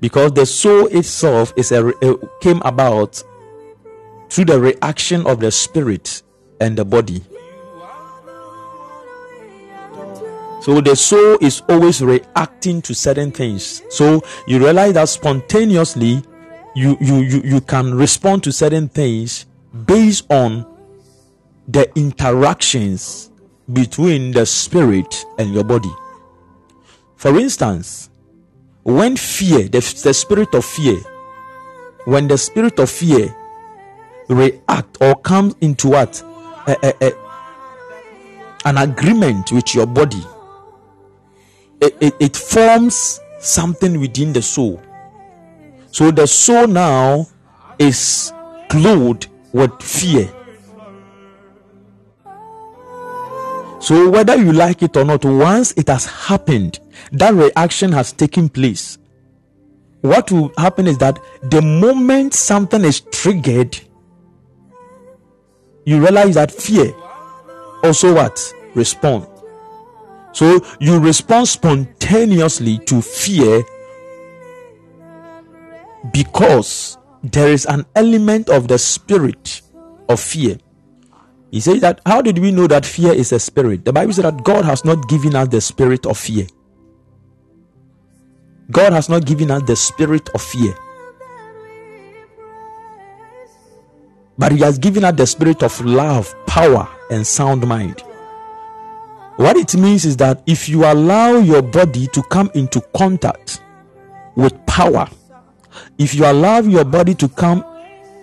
[0.01, 3.23] Because the soul itself is a, a uh, came about
[4.31, 6.23] through the reaction of the spirit
[6.61, 7.23] and the body.
[10.61, 13.83] So the soul is always reacting to certain things.
[13.91, 16.23] So you realize that spontaneously
[16.75, 19.47] you you you, you can respond to certain things
[19.87, 20.67] based on
[21.67, 23.31] the interactions
[23.73, 25.93] between the spirit and your body.
[27.17, 28.11] For instance,
[28.83, 30.97] when fear, the, the spirit of fear,
[32.05, 33.35] when the spirit of fear
[34.29, 36.23] react or comes into what
[36.67, 37.13] a, a, a,
[38.65, 40.23] an agreement with your body,
[41.81, 44.83] it, it, forms something within the soul.
[45.91, 47.27] So the soul now
[47.79, 48.33] is
[48.69, 50.29] clothed with fear.
[53.81, 56.81] So, whether you like it or not, once it has happened,
[57.13, 58.99] that reaction has taken place.
[60.01, 63.79] What will happen is that the moment something is triggered,
[65.85, 66.93] you realize that fear
[67.83, 69.27] also what respond.
[70.39, 73.63] So you respond spontaneously to fear
[76.13, 79.63] because there is an element of the spirit
[80.09, 80.59] of fear
[81.51, 83.85] he says that how did we know that fear is a spirit?
[83.85, 86.47] The Bible says that God has not given us the spirit of fear.
[88.71, 90.75] God has not given us the spirit of fear.
[94.37, 98.03] But He has given us the spirit of love, power, and sound mind.
[99.39, 103.63] What it means is that if you allow your body to come into contact
[104.35, 105.09] with power,
[105.97, 107.65] if you allow your body to come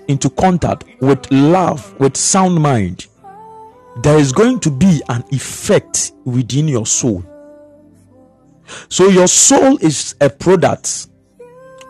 [0.09, 3.07] into contact with love, with sound mind,
[4.03, 7.24] there is going to be an effect within your soul.
[8.89, 11.07] So, your soul is a product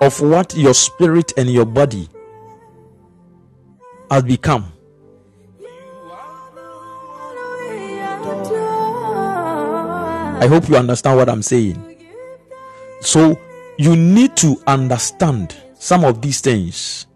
[0.02, 2.08] of what your spirit and your body
[4.12, 4.72] has become.
[10.40, 11.82] I hope you understand what I'm saying.
[13.02, 13.40] So,
[13.78, 17.08] you need to understand some of these things,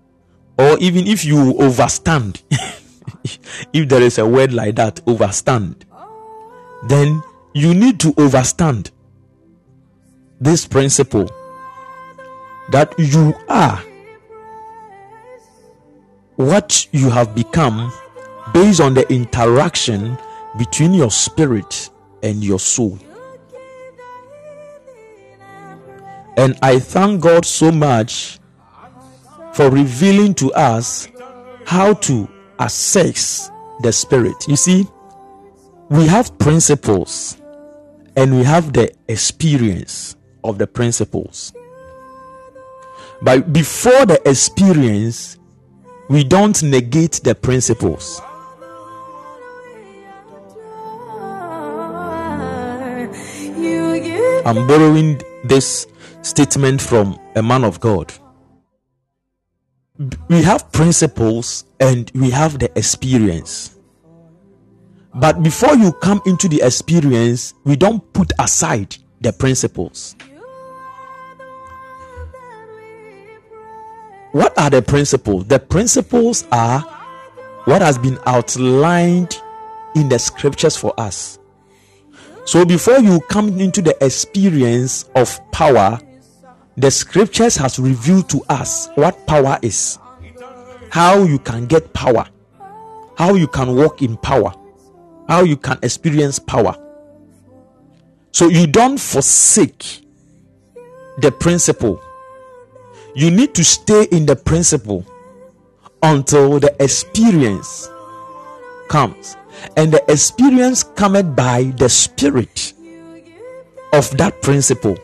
[0.58, 2.42] or even if you overstand.
[3.74, 5.86] if there is a word like that, overstand,
[6.88, 8.92] then you need to overstand
[10.40, 11.30] this principle
[12.72, 13.84] that you are
[16.36, 17.92] what you have become
[18.54, 20.18] based on the interaction
[20.58, 21.90] between your spirit
[22.24, 22.98] and your soul.
[26.40, 28.40] And I thank God so much
[29.52, 31.10] for revealing to us
[31.66, 32.30] how to
[32.60, 34.48] assess the spirit.
[34.48, 34.88] You see,
[35.90, 37.42] we have principles
[38.16, 41.52] and we have the experience of the principles.
[43.22, 45.38] But before the experience,
[46.10, 48.22] we don't negate the principles.
[54.46, 55.86] I'm borrowing this
[56.22, 58.14] statement from a man of God.
[60.30, 63.76] We have principles and we have the experience.
[65.14, 70.16] But before you come into the experience, we don't put aside the principles.
[74.32, 75.48] What are the principles?
[75.48, 76.82] The principles are
[77.66, 79.42] what has been outlined
[79.96, 81.40] in the scriptures for us.
[82.46, 86.00] So before you come into the experience of power,
[86.80, 90.00] the scriptures has revealed to us what power is,
[90.90, 92.26] how you can get power,
[93.18, 94.54] how you can walk in power,
[95.28, 96.74] how you can experience power.
[98.32, 100.06] So you don't forsake
[101.18, 102.02] the principle.
[103.14, 105.06] You need to stay in the principle
[106.02, 107.90] until the experience
[108.88, 109.36] comes.
[109.76, 112.74] And the experience cometh by the spirit
[113.92, 114.98] of that principle.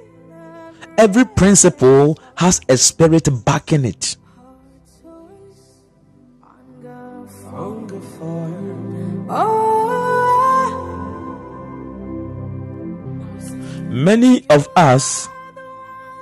[0.98, 4.18] Every principle has a spirit backing it.
[13.90, 15.30] Many of us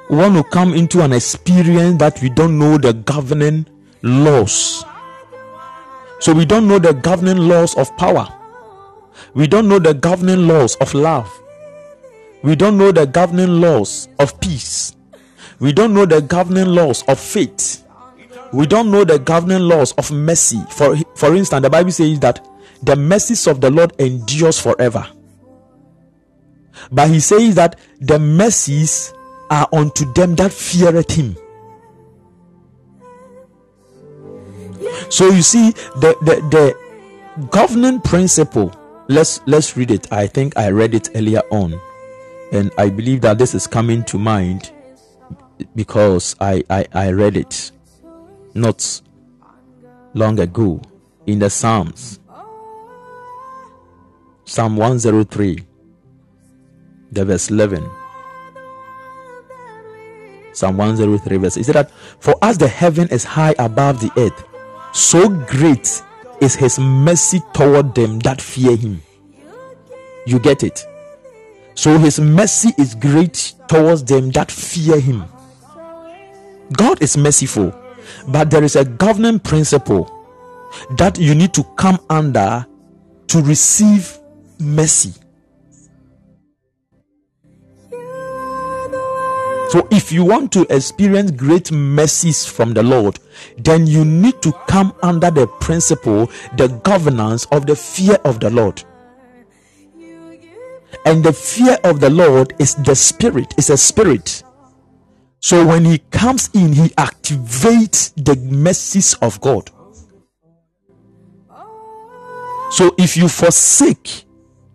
[0.09, 3.65] want to come into an experience that we don't know the governing
[4.01, 4.85] laws.
[6.19, 8.27] So we don't know the governing laws of power.
[9.33, 11.42] We don't know the governing laws of love.
[12.43, 14.95] We don't know the governing laws of peace.
[15.59, 17.85] We don't know the governing laws of faith.
[18.51, 20.61] We don't know the governing laws of mercy.
[20.69, 22.45] For, for instance, the Bible says that
[22.83, 25.07] the mercies of the Lord endures forever.
[26.91, 29.13] But he says that the mercies
[29.49, 31.37] are unto them that feareth him.
[35.09, 36.75] So you see the the,
[37.37, 38.73] the governing principle.
[39.07, 40.11] Let's let's read it.
[40.11, 41.79] I think I read it earlier on,
[42.53, 44.71] and I believe that this is coming to mind
[45.75, 47.71] because I I, I read it
[48.53, 49.01] not
[50.13, 50.81] long ago
[51.25, 52.19] in the Psalms.
[54.45, 55.63] Psalm 103,
[57.11, 57.89] the verse 11.
[60.51, 61.55] Psalm 103 verse.
[61.55, 64.45] Said that for as the heaven is high above the earth,
[64.93, 66.03] so great
[66.39, 69.01] is his mercy toward them that fear him.
[70.27, 70.85] You get it?
[71.75, 75.25] So his mercy is great towards them that fear him.
[76.73, 77.73] God is merciful,
[78.27, 80.09] but there is a governing principle
[80.97, 82.65] that you need to come under
[83.27, 84.17] to receive
[84.59, 85.13] mercy.
[89.69, 93.17] So, if you want to experience great mercies from the Lord,
[93.57, 98.51] then you need to come under the principle, the governance of the fear of the
[98.51, 98.83] Lord.
[101.05, 104.43] And the fear of the Lord is the spirit, it's a spirit.
[105.39, 109.69] So, when He comes in, He activates the mercies of God.
[112.71, 114.25] So, if you forsake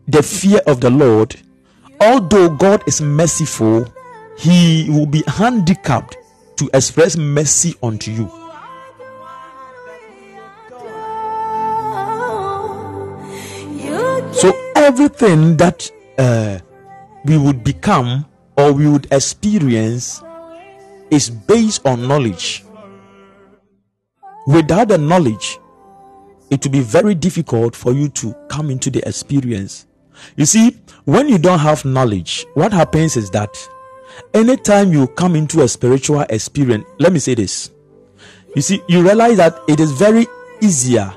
[0.07, 1.37] the fear of the Lord,
[2.01, 3.93] although God is merciful,
[4.39, 6.17] he will be handicapped
[6.57, 8.31] to express mercy unto you.
[14.33, 16.59] So everything that uh,
[17.25, 20.23] we would become or we would experience
[21.11, 22.65] is based on knowledge.
[24.47, 25.59] Without the knowledge,
[26.51, 29.87] it will be very difficult for you to come into the experience.
[30.37, 33.57] You see, when you don't have knowledge, what happens is that
[34.35, 37.71] anytime you come into a spiritual experience, let me say this.
[38.57, 40.27] You see, you realize that it is very
[40.61, 41.13] easier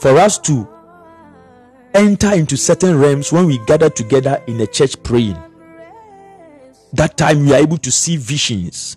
[0.00, 0.68] for us to
[1.94, 5.38] enter into certain realms when we gather together in a church praying.
[6.92, 8.96] That time we are able to see visions,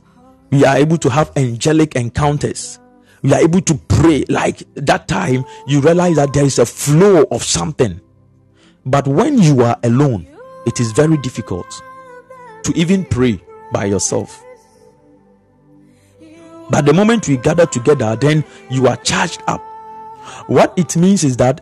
[0.51, 2.79] we are able to have angelic encounters,
[3.21, 4.25] we are able to pray.
[4.29, 7.99] Like that time, you realize that there is a flow of something.
[8.85, 10.27] But when you are alone,
[10.65, 11.81] it is very difficult
[12.63, 14.43] to even pray by yourself.
[16.69, 19.61] But the moment we gather together, then you are charged up.
[20.47, 21.61] What it means is that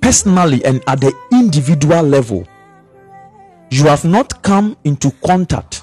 [0.00, 2.46] personally and at the individual level,
[3.70, 5.82] you have not come into contact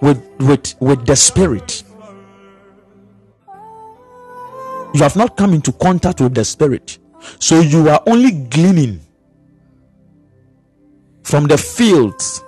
[0.00, 1.82] with, with, with the spirit.
[4.94, 6.98] You have not come into contact with the spirit.
[7.38, 9.00] So you are only gleaning
[11.22, 12.42] from the fields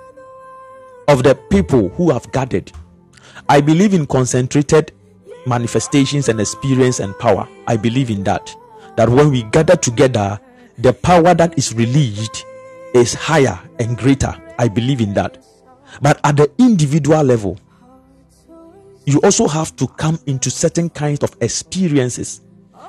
[1.07, 2.71] of the people who have gathered.
[3.47, 4.91] I believe in concentrated
[5.45, 7.47] manifestations and experience and power.
[7.67, 8.55] I believe in that.
[8.97, 10.39] That when we gather together,
[10.77, 12.45] the power that is released
[12.93, 14.33] is higher and greater.
[14.57, 15.43] I believe in that.
[16.01, 17.57] But at the individual level,
[19.05, 22.41] you also have to come into certain kinds of experiences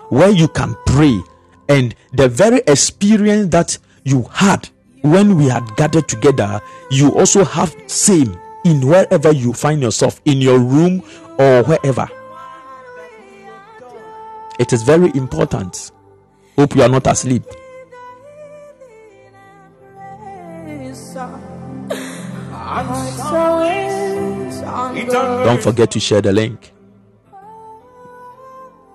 [0.08, 1.20] where you can pray
[1.68, 4.68] and the very experience that you had
[5.02, 6.60] when we had gathered together
[6.90, 11.02] you also have same in wherever you find yourself in your room
[11.38, 12.08] or wherever
[14.58, 15.90] it is very important
[16.56, 17.44] hope you are not asleep
[25.44, 26.72] don't forget to share the link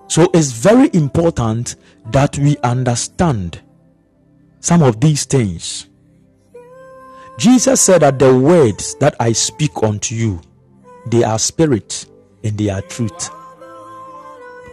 [0.08, 1.76] so it's very important
[2.10, 3.60] that we understand
[4.60, 5.88] some of these things
[7.38, 10.40] Jesus said that the words that I speak unto you,
[11.06, 12.06] they are spirit
[12.44, 13.30] and they are truth.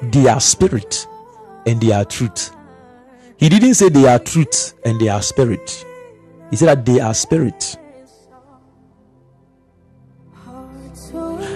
[0.04, 1.08] They are spirit
[1.66, 2.56] and they are truth.
[3.38, 5.86] He didn't say they are truth and they are spirit.
[6.50, 7.78] He said that they are spirit.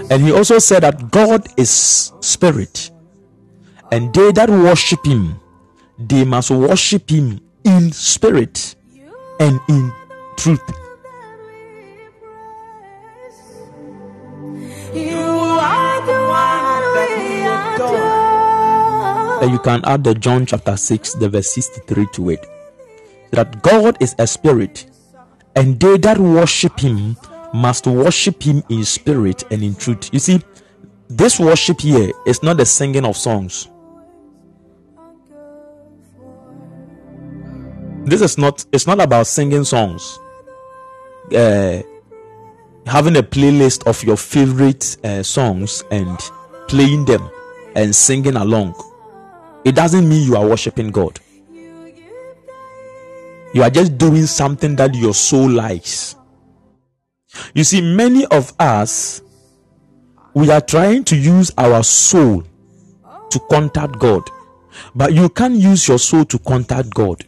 [0.09, 2.91] And he also said that God is spirit.
[3.91, 5.39] And they that worship him,
[5.97, 8.75] they must worship him in spirit
[9.39, 9.91] and in
[10.37, 10.61] truth.
[19.41, 22.52] And you can add the John chapter 6, the verse 63 to it.
[23.33, 24.85] That God is a spirit,
[25.55, 27.17] and they that worship him
[27.51, 30.11] must worship him in spirit and in truth.
[30.13, 30.39] You see,
[31.07, 33.69] this worship here is not the singing of songs.
[38.05, 40.19] This is not it's not about singing songs.
[41.35, 41.81] Uh,
[42.85, 46.19] having a playlist of your favorite uh, songs and
[46.67, 47.27] playing them
[47.75, 48.75] and singing along.
[49.65, 51.19] It doesn't mean you are worshiping God.
[53.53, 56.15] You are just doing something that your soul likes.
[57.53, 59.21] You see, many of us,
[60.33, 62.43] we are trying to use our soul
[63.29, 64.29] to contact God,
[64.95, 67.25] but you can't use your soul to contact God.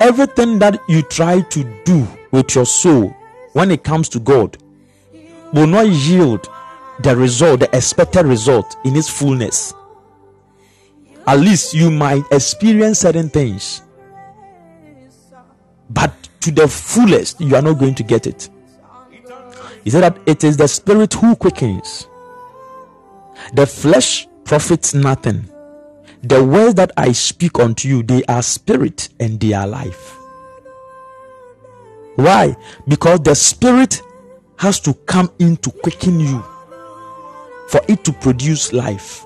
[0.00, 3.14] Everything that you try to do with your soul
[3.52, 4.58] when it comes to God
[5.52, 6.48] will not yield
[7.00, 9.74] the result, the expected result in its fullness.
[11.26, 13.82] At least you might experience certain things,
[15.90, 18.48] but to the fullest, you are not going to get it.
[19.84, 22.06] He said that it is the spirit who quickens,
[23.54, 25.48] the flesh profits nothing.
[26.22, 30.18] The words that I speak unto you, they are spirit and they are life.
[32.16, 32.54] Why?
[32.86, 34.02] Because the spirit
[34.58, 36.44] has to come in to quicken you
[37.68, 39.24] for it to produce life.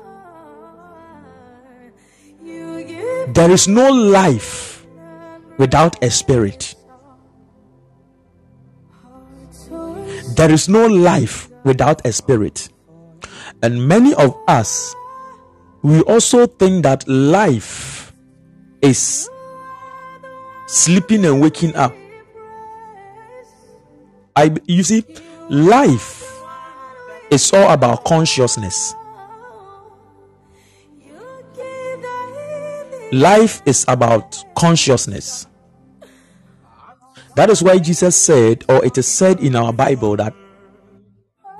[2.42, 4.73] There is no life
[5.58, 6.74] without a spirit.
[10.36, 12.68] There is no life without a spirit.
[13.62, 14.94] And many of us,
[15.82, 18.12] we also think that life
[18.82, 19.28] is
[20.66, 21.94] sleeping and waking up.
[24.36, 25.04] I you see,
[25.48, 26.42] life
[27.30, 28.94] is all about consciousness.
[33.14, 35.46] Life is about consciousness.
[37.36, 40.34] That is why Jesus said, or it is said in our Bible, that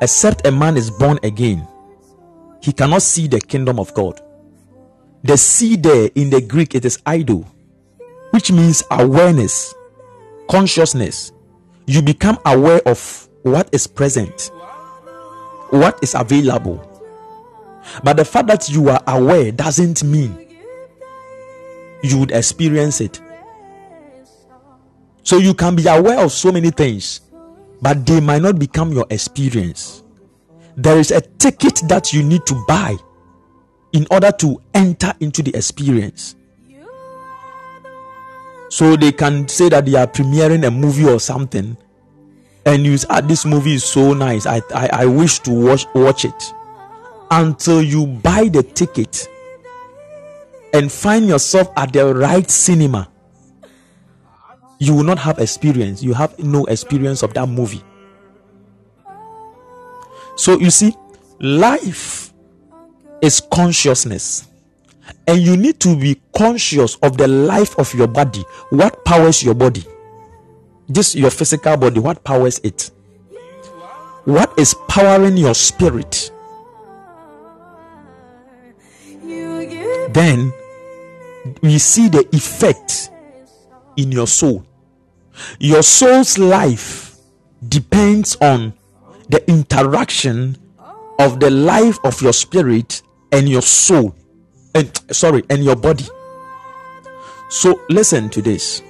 [0.01, 1.65] except a man is born again,
[2.61, 4.21] he cannot see the kingdom of God.
[5.23, 7.47] The see there in the Greek, it is idol,
[8.33, 9.73] which means awareness,
[10.51, 11.31] consciousness.
[11.87, 14.51] You become aware of what is present,
[15.71, 16.83] what is available.
[18.03, 20.44] But the fact that you are aware doesn't mean
[22.05, 23.21] you would experience it.
[25.23, 27.21] So you can be aware of so many things,
[27.81, 30.03] but they might not become your experience.
[30.77, 32.97] There is a ticket that you need to buy
[33.93, 36.35] in order to enter into the experience.
[38.69, 41.77] So they can say that they are premiering a movie or something,
[42.67, 44.47] and you say, ah, this movie is so nice.
[44.47, 46.53] I, I, I wish to watch watch it.
[47.31, 49.29] Until you buy the ticket
[50.75, 53.09] and find yourself at the right cinema,
[54.81, 56.03] you will not have experience.
[56.03, 57.83] You have no experience of that movie.
[60.37, 60.93] So you see,
[61.41, 62.35] life
[63.22, 64.49] is consciousness.
[65.27, 68.45] And you need to be conscious of the life of your body.
[68.70, 69.85] What powers your body?
[70.89, 72.91] This your physical body, what powers it?
[74.25, 76.33] What is powering your spirit?
[80.12, 80.53] Then
[81.63, 83.11] we see the effect
[83.97, 84.65] in your soul.
[85.59, 87.17] Your soul's life
[87.69, 88.75] depends on
[89.29, 90.57] the interaction
[91.19, 94.15] of the life of your spirit and your soul.
[94.75, 96.05] And sorry and your body.
[97.49, 98.83] So listen to this.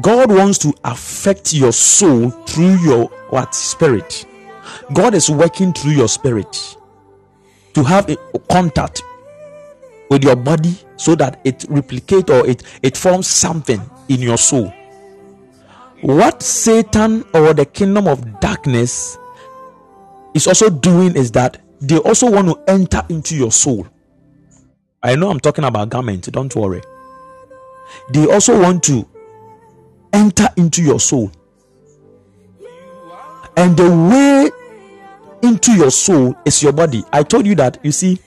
[0.00, 4.26] God wants to affect your soul through your what spirit.
[4.92, 6.76] God is working through your spirit
[7.74, 8.16] to have a
[8.50, 9.02] contact
[10.12, 14.72] with your body so that it replicate or it it forms something in your soul
[16.02, 19.18] what satan or the kingdom of darkness
[20.34, 23.86] is also doing is that they also want to enter into your soul.
[25.02, 26.80] I know I'm talking about garment, don't worry.
[28.12, 29.06] They also want to
[30.12, 31.32] enter into your soul.
[33.56, 34.50] And the way
[35.42, 37.02] into your soul is your body.
[37.12, 38.20] I told you that, you see,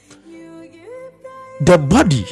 [1.66, 2.26] the body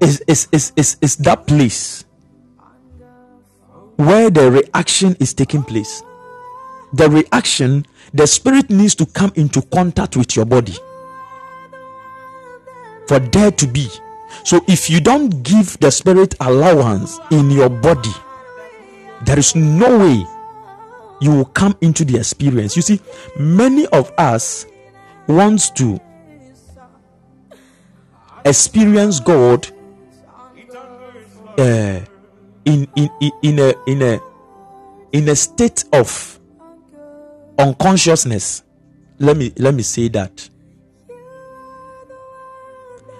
[0.00, 2.04] is, is, is, is, is that place
[3.96, 6.02] where the reaction is taking place.
[6.94, 10.74] The reaction, the spirit needs to come into contact with your body
[13.06, 13.88] for there to be.
[14.44, 18.14] So if you don't give the spirit allowance in your body,
[19.26, 20.24] there is no way
[21.20, 22.74] you will come into the experience.
[22.74, 23.00] You see,
[23.38, 24.66] many of us
[25.30, 26.00] wants to
[28.44, 29.68] experience God
[31.58, 32.00] uh,
[32.64, 34.20] in, in in in a in a
[35.12, 36.38] in a state of
[37.58, 38.62] unconsciousness.
[39.18, 40.48] Let me let me say that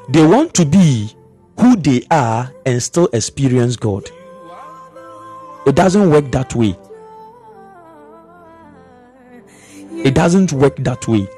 [0.08, 1.14] they want to be
[1.58, 4.10] who they are and still experience God.
[5.66, 6.76] It doesn't work that way.
[10.02, 11.28] It doesn't work that way.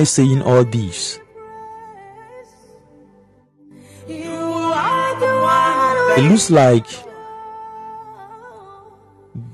[0.00, 1.20] I saying all this?
[4.08, 6.18] You are the one.
[6.18, 6.86] It looks like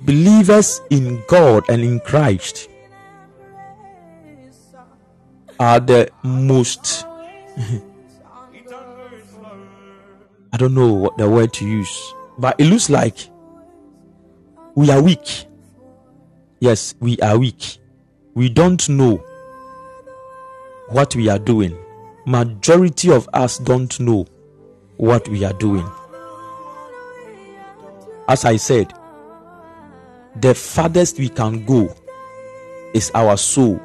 [0.06, 2.70] believers in God and in Christ
[5.58, 7.04] are the most
[10.52, 13.18] I don't know what the word to use, but it looks like
[14.76, 15.46] we are weak.
[16.60, 17.78] Yes, we are weak.
[18.34, 19.24] We don't know
[20.88, 21.76] what we are doing.
[22.26, 24.26] Majority of us don't know
[24.96, 25.88] what we are doing.
[28.28, 28.92] As I said,
[30.40, 31.94] the farthest we can go
[32.94, 33.80] is our soul.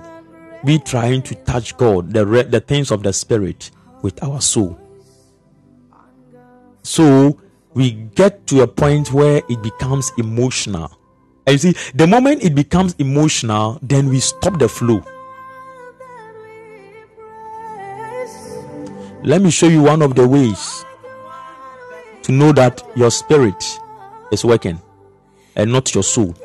[0.64, 3.72] We trying to touch God, the re- the things of the spirit
[4.02, 4.78] with our soul.
[6.84, 7.40] So
[7.74, 10.98] we get to a point where it becomes emotional.
[11.46, 15.04] And you see, the moment it becomes emotional, then we stop the flow.
[19.24, 20.84] Let me show you one of the ways
[22.24, 23.64] to know that your spirit
[24.32, 24.82] is working
[25.56, 26.36] and not your soul.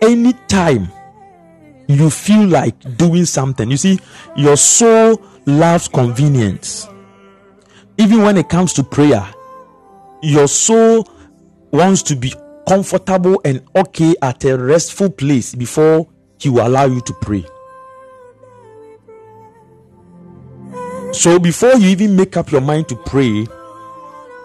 [0.00, 0.88] Anytime
[1.86, 4.00] you feel like doing something, you see,
[4.36, 6.88] your soul loves convenience.
[7.98, 9.24] Even when it comes to prayer,
[10.22, 11.08] your soul
[11.70, 12.34] wants to be
[12.66, 16.08] comfortable and okay at a restful place before
[16.40, 17.44] he will allow you to pray.
[21.12, 23.46] So before you even make up your mind to pray,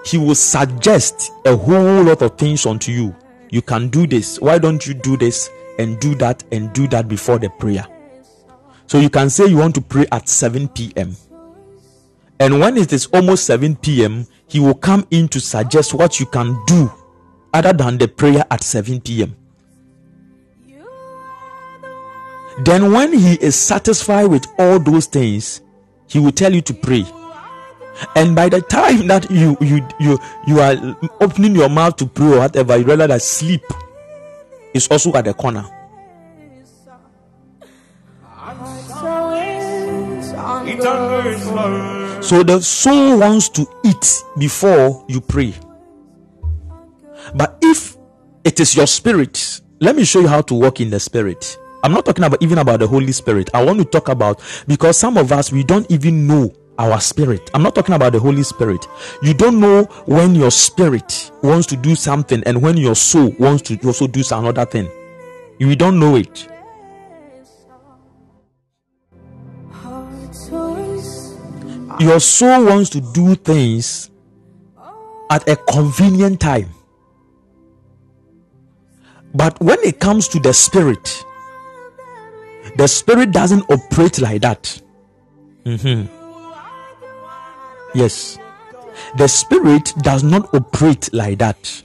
[0.05, 3.15] he will suggest a whole lot of things unto you.
[3.49, 4.39] You can do this.
[4.39, 5.49] Why don't you do this
[5.79, 7.85] and do that and do that before the prayer?
[8.87, 11.15] So you can say you want to pray at 7 p.m.
[12.39, 16.25] And when it is almost 7 p.m., he will come in to suggest what you
[16.25, 16.91] can do
[17.53, 19.35] other than the prayer at 7 p.m.
[22.63, 25.61] Then, when he is satisfied with all those things,
[26.07, 27.05] he will tell you to pray.
[28.15, 30.75] And by the time that you you you you are
[31.19, 33.63] opening your mouth to pray or whatever, you realize that sleep
[34.73, 35.65] is also at the corner.
[42.21, 45.53] So the soul wants to eat before you pray.
[47.35, 47.97] But if
[48.43, 51.57] it is your spirit, let me show you how to walk in the spirit.
[51.83, 53.49] I'm not talking about even about the Holy Spirit.
[53.53, 57.49] I want to talk about because some of us we don't even know our spirit.
[57.53, 58.87] I'm not talking about the Holy Spirit.
[59.21, 63.63] You don't know when your spirit wants to do something and when your soul wants
[63.63, 64.89] to also do another thing.
[65.59, 66.47] You don't know it.
[71.99, 74.11] Your soul wants to do things
[75.31, 76.69] at a convenient time.
[79.33, 81.25] But when it comes to the spirit,
[82.75, 84.81] the spirit doesn't operate like that.
[85.65, 86.07] Mhm.
[87.95, 88.37] Yes.
[89.17, 91.83] The spirit does not operate like that.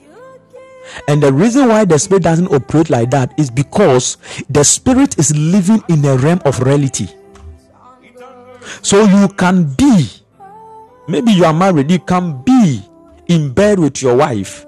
[1.09, 4.19] And the reason why the spirit doesn't operate like that is because
[4.51, 7.09] the spirit is living in a realm of reality.
[8.83, 10.09] So you can be,
[11.09, 12.83] maybe you are married, you can be
[13.29, 14.67] in bed with your wife,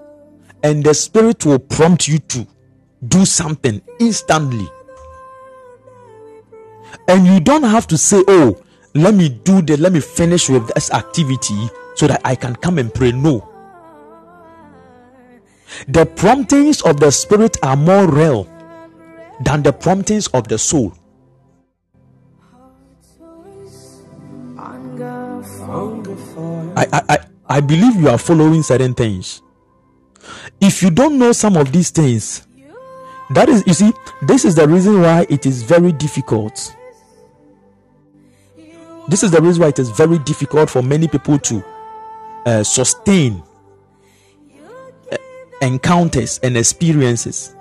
[0.62, 2.46] and the spirit will prompt you to
[3.06, 4.68] do something instantly.
[7.09, 8.62] And you don't have to say, Oh,
[8.94, 12.78] let me do this, let me finish with this activity so that I can come
[12.78, 13.12] and pray.
[13.12, 13.48] No.
[15.88, 18.44] The promptings of the spirit are more real
[19.44, 20.94] than the promptings of the soul.
[26.76, 29.42] I, I, I, I believe you are following certain things.
[30.61, 32.46] If you don't know some of these things,
[33.30, 33.92] that is, you see,
[34.22, 36.74] this is the reason why it is very difficult
[39.09, 41.64] This is the reason why it is very difficult for many people to
[42.46, 43.42] uh, sustain
[45.12, 45.16] uh,
[45.61, 47.55] encounters and experiences.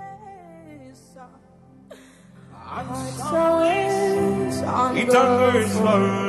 [4.96, 6.24] It hungers for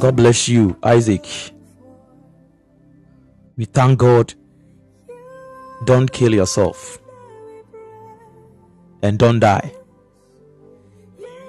[0.00, 1.26] God bless you, Isaac.
[3.56, 4.34] We thank God.
[5.84, 6.98] Don't kill yourself
[9.02, 9.72] and don't die.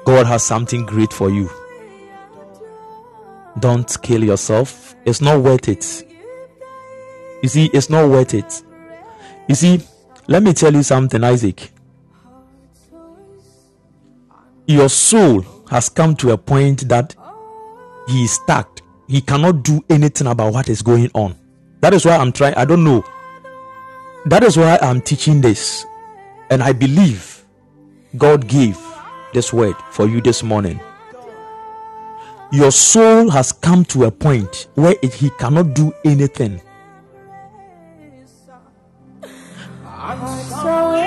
[0.05, 1.49] God has something great for you.
[3.59, 4.95] Don't kill yourself.
[5.03, 6.03] It's not worth it.
[7.41, 8.63] You see, it's not worth it.
[9.47, 9.81] You see,
[10.27, 11.71] let me tell you something, Isaac.
[14.67, 17.15] Your soul has come to a point that
[18.07, 18.81] he is stuck.
[19.07, 21.35] He cannot do anything about what is going on.
[21.81, 22.53] That is why I'm trying.
[22.55, 23.03] I don't know.
[24.25, 25.85] That is why I'm teaching this.
[26.51, 27.43] And I believe
[28.17, 28.77] God gave
[29.33, 30.79] this word for you this morning.
[32.51, 36.61] Your soul has come to a point where it, he cannot do anything.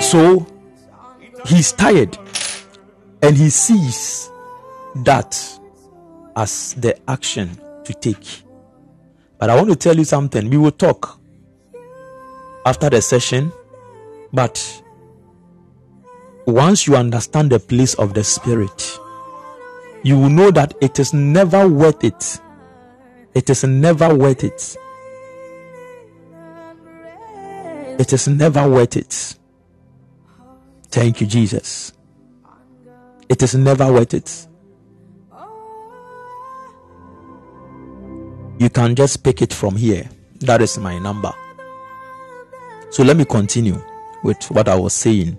[0.00, 0.46] So
[1.46, 2.18] he's tired
[3.22, 4.30] and he sees
[4.96, 5.38] that
[6.36, 7.50] as the action
[7.84, 8.42] to take.
[9.38, 10.50] But I want to tell you something.
[10.50, 11.20] We will talk
[12.66, 13.52] after the session,
[14.32, 14.82] but
[16.48, 18.98] once you understand the place of the Spirit,
[20.02, 22.40] you will know that it is never worth it.
[23.34, 24.76] It is never worth it.
[28.00, 29.36] It is never worth it.
[30.84, 31.92] Thank you, Jesus.
[33.28, 34.46] It is never worth it.
[38.58, 40.08] You can just pick it from here.
[40.40, 41.32] That is my number.
[42.88, 43.82] So let me continue
[44.22, 45.36] with what I was saying.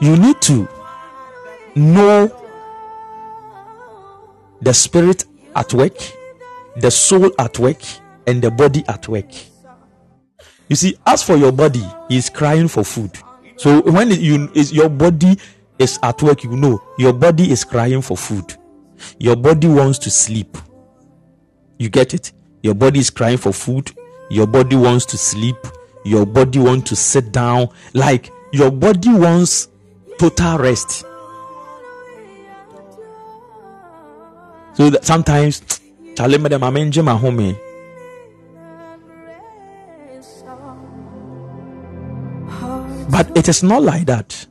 [0.00, 0.68] You need to
[1.74, 2.30] know
[4.62, 5.24] the spirit
[5.54, 5.96] at work,
[6.76, 7.80] the soul at work,
[8.26, 9.30] and the body at work.
[10.68, 13.10] You see, as for your body, he's crying for food.
[13.56, 15.36] So when you is your body
[15.78, 18.56] is at work, you know your body is crying for food.
[19.18, 20.56] Your body wants to sleep.
[21.78, 22.32] You get it?
[22.62, 23.90] Your body is crying for food.
[24.30, 25.56] Your body wants to sleep.
[26.04, 27.68] Your body wants to sit down.
[27.94, 29.68] Like your body wants
[30.20, 31.06] total rest.
[34.74, 35.62] So that sometimes,
[36.14, 37.56] Charlie, madam, I'm enjoying my home.
[43.10, 44.46] But it is not like that.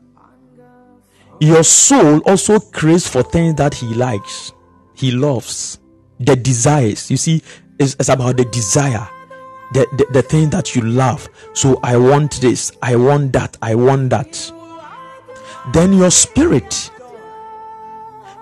[1.39, 4.51] Your soul also craves for things that he likes,
[4.95, 5.79] he loves,
[6.19, 7.11] the desires.
[7.11, 7.43] You see,
[7.77, 9.07] it's, it's about the desire,
[9.73, 11.29] the, the, the thing that you love.
[11.53, 14.51] So I want this, I want that, I want that.
[15.73, 16.91] Then your spirit,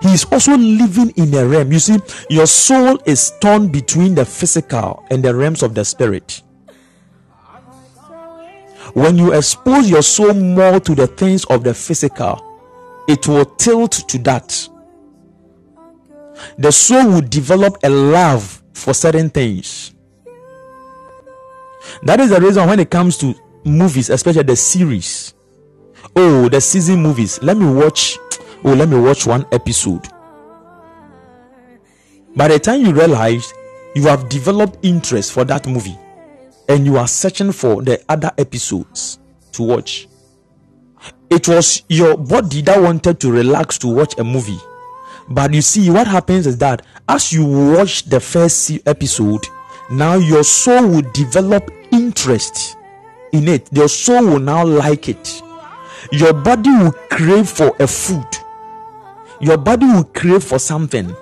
[0.02, 1.72] he is also living in a realm.
[1.72, 1.98] You see,
[2.30, 6.42] your soul is torn between the physical and the realms of the spirit
[8.94, 12.44] when you expose your soul more to the things of the physical,
[13.06, 14.68] it will tilt to that.
[16.58, 19.94] The soul will develop a love for certain things.
[22.02, 25.34] That is the reason when it comes to movies, especially the series.
[26.20, 27.40] Oh, the season movies.
[27.44, 28.18] Let me watch.
[28.64, 30.08] Oh, let me watch one episode.
[32.34, 33.54] By the time you realize
[33.94, 35.96] you have developed interest for that movie,
[36.68, 39.20] and you are searching for the other episodes
[39.52, 40.08] to watch.
[41.30, 44.58] It was your body that wanted to relax to watch a movie.
[45.28, 49.46] But you see, what happens is that as you watch the first episode,
[49.88, 52.76] now your soul will develop interest
[53.30, 53.68] in it.
[53.72, 55.42] Your soul will now like it.
[56.12, 58.26] Your body will crave for a food.
[59.40, 61.14] Your body will crave for something.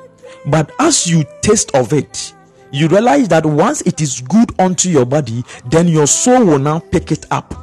[0.47, 2.35] But as you taste of it,
[2.73, 6.79] you realize that once it is good unto your body, then your soul will now
[6.79, 7.55] pick it up.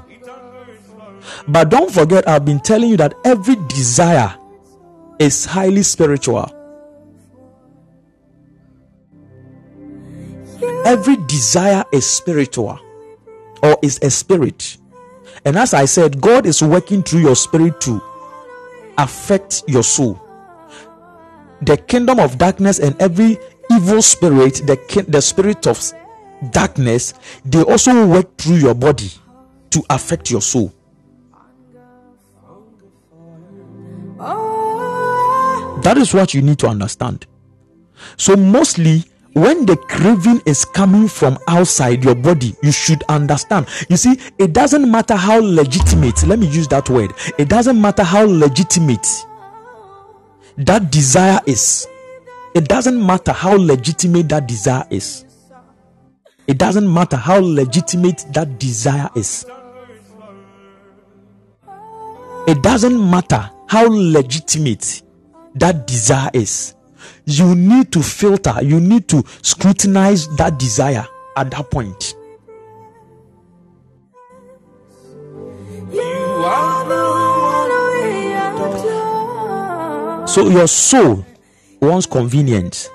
[1.47, 4.35] But don't forget, I've been telling you that every desire
[5.19, 6.51] is highly spiritual.
[10.85, 12.79] Every desire is spiritual
[13.61, 14.77] or is a spirit.
[15.45, 18.01] And as I said, God is working through your spirit to
[18.97, 20.19] affect your soul.
[21.61, 23.37] The kingdom of darkness and every
[23.71, 25.81] evil spirit, the, the spirit of
[26.51, 27.13] darkness,
[27.45, 29.11] they also work through your body
[29.71, 30.73] to affect your soul.
[35.83, 37.25] That is what you need to understand.
[38.17, 39.03] So, mostly
[39.33, 43.67] when the craving is coming from outside your body, you should understand.
[43.89, 48.03] You see, it doesn't matter how legitimate, let me use that word, it doesn't matter
[48.03, 49.07] how legitimate
[50.57, 51.87] that desire is,
[52.55, 55.25] it doesn't matter how legitimate that desire is.
[56.45, 59.45] It doesn't matter how legitimate that desire is.
[62.45, 65.03] It doesn't matter how legitimate
[65.55, 66.75] that desire is.
[67.25, 71.07] You need to filter, you need to scrutinize that desire
[71.37, 72.15] at that point.
[80.27, 81.25] So your soul
[81.81, 82.89] wants convenience.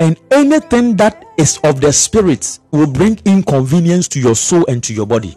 [0.00, 4.94] And anything that is of the spirit will bring inconvenience to your soul and to
[4.94, 5.36] your body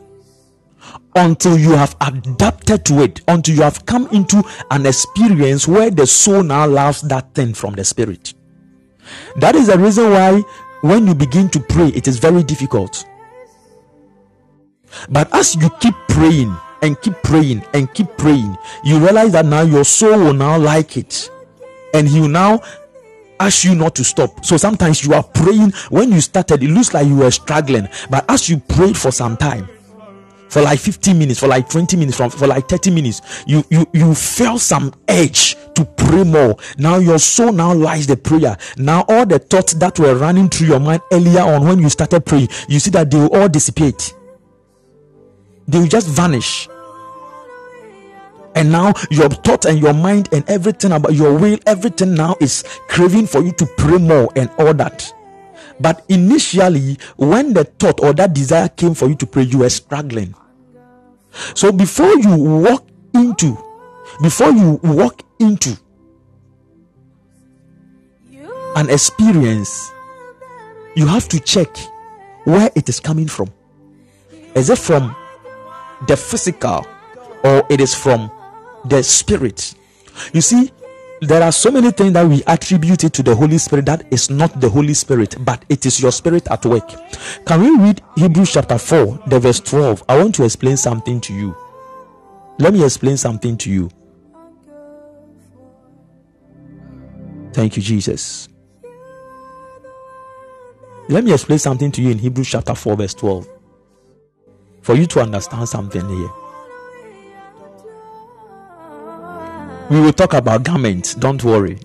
[1.16, 6.08] until you have adapted to it, until you have come into an experience where the
[6.08, 8.34] soul now loves that thing from the spirit.
[9.38, 10.42] That is the reason why
[10.82, 13.06] when you begin to pray, it is very difficult.
[15.10, 19.62] But as you keep praying and keep praying and keep praying, you realize that now
[19.62, 21.30] your soul will now like it.
[21.94, 22.62] And he will now
[23.40, 24.46] ask you not to stop.
[24.46, 27.88] So sometimes you are praying when you started, it looks like you were struggling.
[28.10, 29.68] But as you prayed for some time,
[30.52, 33.86] for like 15 minutes, for like 20 minutes, for, for like 30 minutes, you you
[33.94, 36.58] you felt some edge to pray more.
[36.78, 38.58] Now your soul now lies the prayer.
[38.78, 42.26] Now all the thoughts that were running through your mind earlier on when you started
[42.26, 44.14] praying, you see that they will all dissipate.
[45.70, 46.68] They will just vanish.
[48.54, 52.64] And now your thought and your mind and everything about your will, everything now is
[52.90, 55.14] craving for you to pray more and all that.
[55.80, 59.70] But initially, when the thought or that desire came for you to pray, you were
[59.70, 60.36] struggling.
[61.56, 63.58] So before you walk into,
[64.22, 65.78] before you walk into
[68.76, 69.92] an experience,
[70.96, 71.76] you have to check
[72.44, 73.50] where it is coming from.
[74.56, 75.16] Is it from
[76.08, 76.86] the physical
[77.44, 78.32] or it is from
[78.86, 79.74] the spirit?
[80.34, 80.72] You see,
[81.22, 84.32] there are so many things that we attribute it to the Holy Spirit that is
[84.32, 86.90] not the Holy Spirit, but it is your spirit at work.
[87.46, 90.04] Can we read Hebrews chapter 4, the verse 12?
[90.10, 91.56] I want to explain something to you.
[92.58, 93.92] Let me explain something to you.
[97.54, 98.50] Thank you, Jesus.
[101.08, 103.48] Let me explain something to you in Hebrews chapter 4, verse 12.
[104.82, 106.30] For you to understand something here.
[109.92, 111.78] We will talk about garments, don't worry.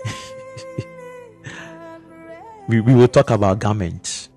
[2.68, 4.28] we, we will talk about garments.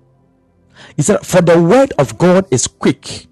[0.96, 3.28] He said, For the word of God is quick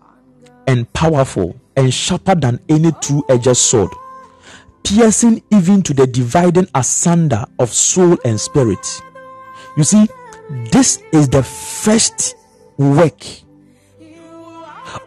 [0.68, 3.90] and powerful and sharper than any two edged sword,
[4.84, 9.02] piercing even to the dividing asunder of soul and spirit.
[9.76, 10.06] You see,
[10.70, 12.36] this is the first
[12.76, 13.24] work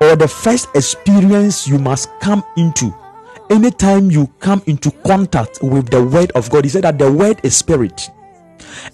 [0.01, 2.93] or the first experience you must come into
[3.51, 7.39] anytime you come into contact with the word of God, he said that the word
[7.43, 8.09] is spirit.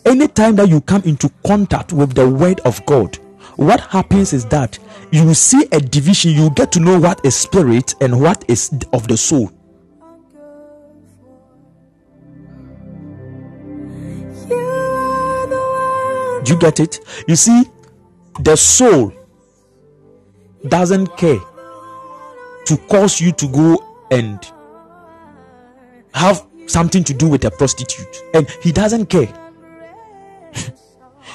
[0.05, 3.15] Anytime that you come into contact with the word of God,
[3.55, 4.77] what happens is that
[5.11, 9.07] you see a division, you get to know what is spirit and what is of
[9.07, 9.51] the soul.
[16.43, 16.99] Do you get it?
[17.27, 17.63] You see,
[18.39, 19.13] the soul
[20.67, 21.39] doesn't care
[22.65, 24.51] to cause you to go and
[26.13, 28.23] have something to do with a prostitute.
[28.33, 29.31] And he doesn't care.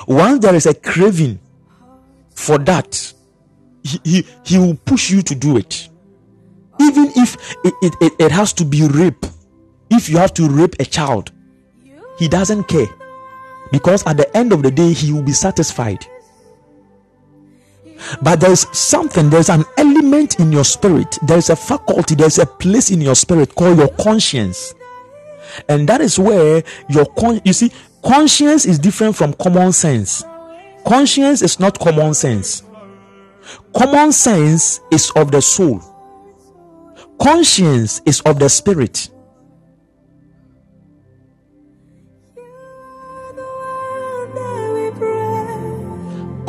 [0.07, 1.39] Once there is a craving
[2.35, 3.13] for that
[3.85, 5.89] he, he, he will push you to do it.
[6.81, 9.27] Even if it, it, it, it has to be rape.
[9.91, 11.33] If you have to rape a child
[12.19, 12.87] he doesn't care.
[13.71, 16.07] Because at the end of the day he will be satisfied
[18.23, 22.91] but there's something, there's an element in your spirit, there's a faculty, there's a place
[22.91, 24.75] in your spirit called your conscience.
[25.69, 27.73] And that is where your con you see,
[28.05, 30.25] conscience is different from common sense.
[30.87, 32.63] Conscience is not common sense.
[33.75, 35.81] Common sense is of the soul.
[37.21, 39.11] Conscience is of the spirit.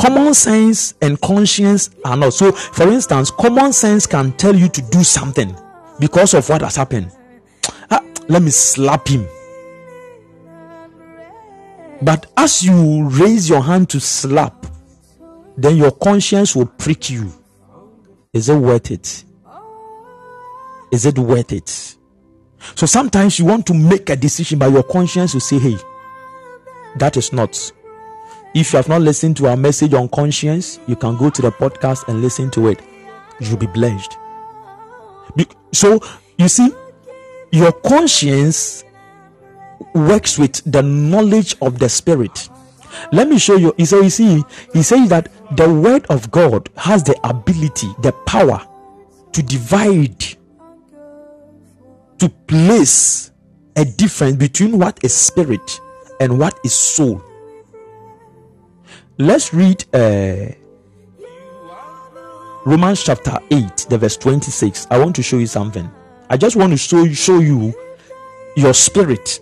[0.03, 2.33] Common sense and conscience are not.
[2.33, 5.55] So for instance common sense can tell you to do something
[5.97, 7.09] because of what has happened.
[7.89, 9.25] Ah, let me slap him.
[12.01, 14.65] But as you raise your hand to slap
[15.55, 17.31] then your conscience will prick you.
[18.33, 19.23] Is it worth it?
[20.91, 21.69] Is it worth it?
[22.75, 25.77] So sometimes you want to make a decision but your conscience will say hey
[26.97, 27.71] that is not
[28.55, 31.51] if you have not listened to our message on conscience, you can go to the
[31.51, 32.81] podcast and listen to it.
[33.39, 34.17] You'll be blessed.
[35.71, 35.99] So,
[36.37, 36.69] you see,
[37.51, 38.83] your conscience
[39.95, 42.49] works with the knowledge of the spirit.
[43.11, 43.73] Let me show you.
[43.75, 48.11] He says, you see, he says that the word of God has the ability, the
[48.27, 48.65] power
[49.31, 50.19] to divide,
[52.19, 53.31] to place
[53.75, 55.81] a difference between what is spirit
[56.19, 57.23] and what is soul.
[59.17, 60.47] Let's read uh,
[62.65, 64.87] Romans chapter 8, the verse 26.
[64.89, 65.89] I want to show you something.
[66.29, 67.73] I just want to show you, show you
[68.55, 69.39] your spirit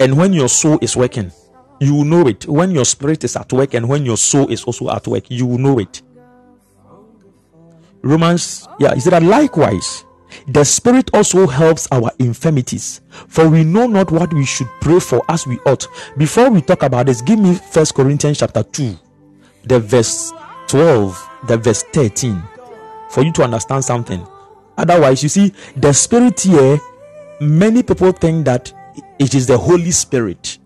[0.00, 1.30] and when your soul is working
[1.80, 4.64] you will know it when your spirit is at work and when your soul is
[4.64, 6.02] also at work you will know it
[8.02, 10.04] romans yeah is that likewise
[10.46, 13.00] the spirit also helps our infirmities.
[13.28, 15.86] For we know not what we should pray for as we ought.
[16.16, 18.98] Before we talk about this give me first corinthians chapter 2
[19.64, 20.32] the verse
[20.68, 22.42] 12 the verse 13
[23.10, 24.26] for you to understand something.
[24.76, 26.78] Otherwise you see the spirit here
[27.40, 28.72] many people think that
[29.18, 30.58] it is the holy spirit.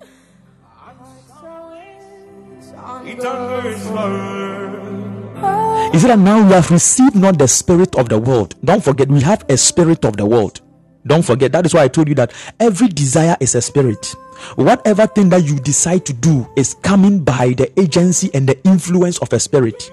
[5.91, 8.55] He said that now we have received not the spirit of the world.
[8.64, 10.61] Don't forget, we have a spirit of the world.
[11.07, 14.14] Don't forget, that is why I told you that every desire is a spirit.
[14.55, 19.18] Whatever thing that you decide to do is coming by the agency and the influence
[19.18, 19.93] of a spirit.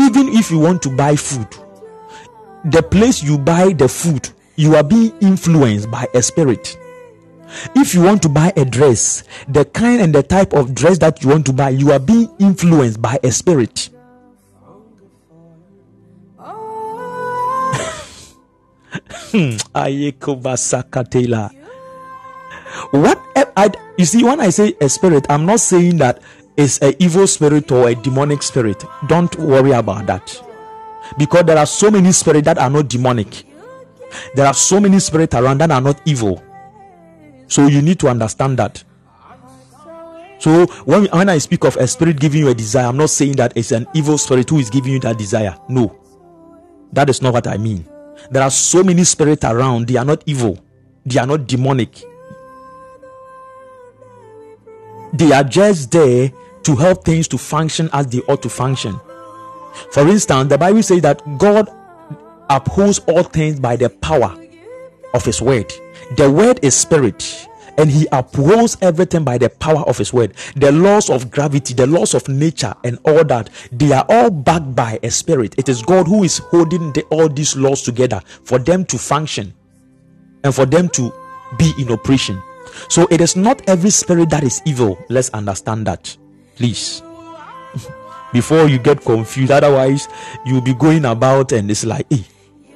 [0.00, 1.48] Even if you want to buy food,
[2.64, 6.78] the place you buy the food, you are being influenced by a spirit.
[7.76, 11.22] If you want to buy a dress, the kind and the type of dress that
[11.22, 13.90] you want to buy, you are being influenced by a spirit.
[22.90, 26.20] What eh, I, you see when I say a spirit, I'm not saying that
[26.56, 28.84] it's an evil spirit or a demonic spirit.
[29.06, 30.42] Don't worry about that.
[31.18, 33.44] Because there are so many spirits that are not demonic.
[34.34, 36.42] There are so many spirits around that are not evil.
[37.48, 38.82] So you need to understand that.
[40.38, 43.36] So when, when I speak of a spirit giving you a desire, I'm not saying
[43.36, 45.56] that it's an evil spirit who is giving you that desire.
[45.68, 45.96] No.
[46.92, 47.86] That is not what I mean.
[48.30, 50.58] There are so many spirits around, they are not evil,
[51.04, 52.02] they are not demonic.
[55.12, 56.32] They are just there
[56.64, 58.98] to help things to function as they ought to function.
[59.90, 61.68] For instance, the Bible says that God
[62.50, 64.36] upholds all things by the power
[65.12, 65.72] of His word.
[66.16, 67.48] The word is spirit,
[67.78, 70.34] and He upholds everything by the power of His word.
[70.56, 74.74] The laws of gravity, the laws of nature, and all that they are all backed
[74.74, 75.54] by a spirit.
[75.58, 79.54] It is God who is holding the, all these laws together for them to function
[80.42, 81.12] and for them to
[81.58, 82.40] be in operation.
[82.88, 84.98] So it is not every spirit that is evil.
[85.08, 86.16] Let's understand that,
[86.56, 87.02] please.
[88.32, 90.08] Before you get confused, otherwise
[90.44, 92.24] you'll be going about and it's like, hey,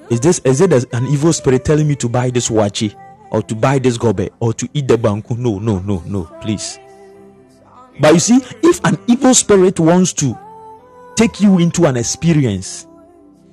[0.09, 2.95] is this is it an evil spirit telling me to buy this waakye
[3.31, 5.37] or to buy this gobe or to eat the banku?
[5.37, 6.79] No, no, no, no, please.
[8.01, 10.39] But you see, if an evil spirit wants to
[11.17, 12.87] take you into an experience,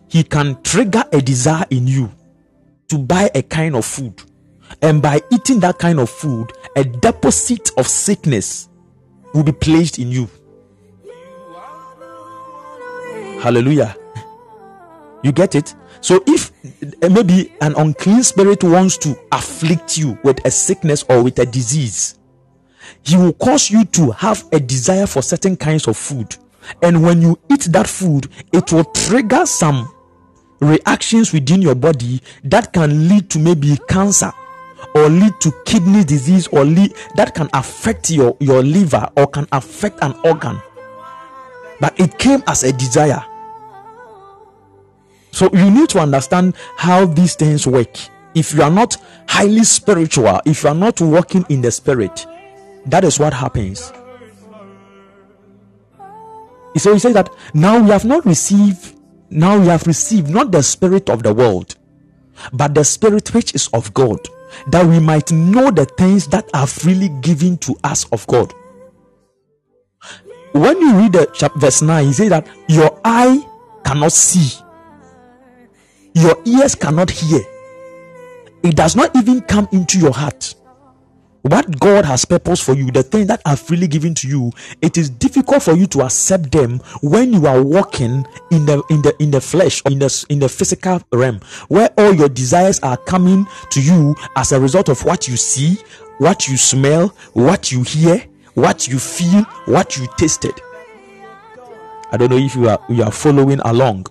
[0.07, 2.11] he can trigger a desire in you
[2.89, 4.21] to buy a kind of food.
[4.81, 8.69] And by eating that kind of food, a deposit of sickness
[9.33, 10.29] will be placed in you.
[13.41, 13.95] Hallelujah.
[15.23, 15.75] You get it?
[16.05, 16.51] So if
[17.01, 21.47] uh, maybe an unclean spirit wants to afflict you with a sickness or with a
[21.47, 22.19] disease,
[23.01, 26.35] he will cause you to have a desire for certain kinds of food.
[26.83, 29.91] And when you eat that food, it will trigger some
[30.59, 34.31] reactions within your body that can lead to maybe cancer
[34.93, 39.47] or lead to kidney disease or lead, that can affect your, your liver or can
[39.51, 40.61] affect an organ.
[41.79, 43.25] But it came as a desire.
[45.35, 47.93] So you need to understand how these things work.
[48.35, 48.95] If you are not
[49.27, 52.25] highly spiritual, if you are not walking in the spirit,
[52.85, 53.91] that is what happens.
[56.77, 58.97] So he says that now we have not received,
[59.29, 61.75] now we have received not the spirit of the world,
[62.53, 64.19] but the spirit which is of God,
[64.67, 68.53] that we might know the things that are freely given to us of God.
[70.53, 73.45] When you read the chapter verse 9, he says that your eye
[73.83, 74.61] cannot see,
[76.15, 77.41] your ears cannot hear,
[78.63, 80.55] it does not even come into your heart.
[81.43, 84.51] What God has purpose for you, the things that are freely given to you,
[84.81, 89.03] it is difficult for you to accept them when you are walking in the in
[89.03, 92.97] the in the flesh, in the in the physical realm, where all your desires are
[92.97, 95.77] coming to you as a result of what you see,
[96.17, 98.25] what you smell, what you hear,
[98.55, 100.59] what you feel, what you tasted.
[102.11, 104.07] I don't know if you are you are following along.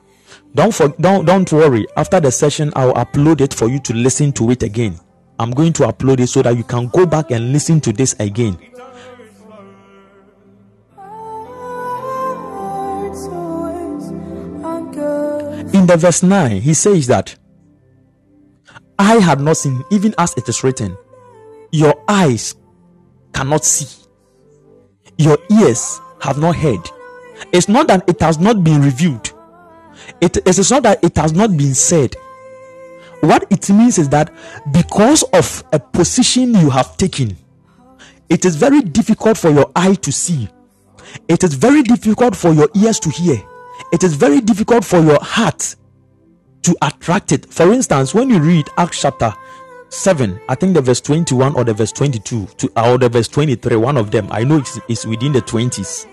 [0.54, 1.86] Don't for, don't don't worry.
[1.96, 4.98] After the session, I'll upload it for you to listen to it again.
[5.38, 8.14] I'm going to upload it so that you can go back and listen to this
[8.20, 8.56] again.
[15.74, 17.34] In the verse 9, he says that
[18.96, 20.96] I had not seen, even as it is written,
[21.72, 22.54] your eyes
[23.32, 24.06] cannot see,
[25.18, 26.88] your ears have not heard.
[27.52, 29.33] It's not that it has not been revealed,
[30.20, 32.16] it is not that it has not been said.
[33.20, 34.32] What it means is that
[34.72, 37.36] because of a position you have taken,
[38.28, 40.48] it is very difficult for your eye to see,
[41.28, 43.40] it is very difficult for your ears to hear,
[43.92, 45.74] it is very difficult for your heart
[46.62, 47.50] to attract it.
[47.52, 49.32] For instance, when you read Acts chapter
[49.90, 53.76] 7, I think the verse 21 or the verse 22 to or the verse 23,
[53.76, 56.06] one of them, I know it's, it's within the 20s.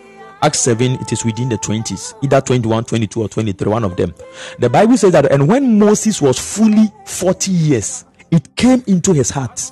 [0.44, 4.14] Acts 7, it is within the 20s, either 21, 22, or 23, one of them.
[4.58, 9.30] The Bible says that, and when Moses was fully 40 years, it came into his
[9.30, 9.72] heart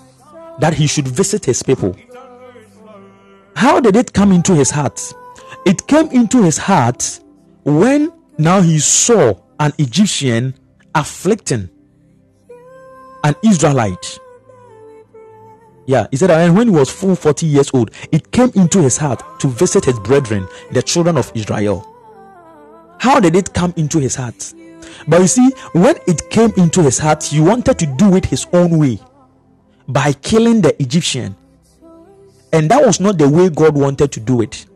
[0.60, 1.96] that he should visit his people.
[3.56, 5.02] How did it come into his heart?
[5.66, 7.20] It came into his heart
[7.64, 10.54] when now he saw an Egyptian
[10.94, 11.70] afflicting
[13.24, 14.20] an Israelite.
[15.90, 18.96] Yeah, he said, and when he was full 40 years old, it came into his
[18.96, 21.84] heart to visit his brethren, the children of Israel.
[23.00, 24.54] How did it come into his heart?
[25.08, 28.46] But you see, when it came into his heart, he wanted to do it his
[28.54, 29.00] own way
[29.88, 31.36] by killing the Egyptian.
[32.54, 34.68] And that was not the way God wanted to do it.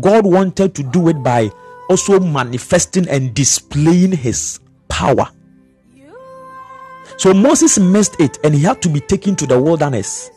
[0.00, 1.48] God wanted to do it by
[1.88, 5.28] also manifesting and displaying his power.
[7.18, 10.32] So Moses missed it and he had to be taken to the wilderness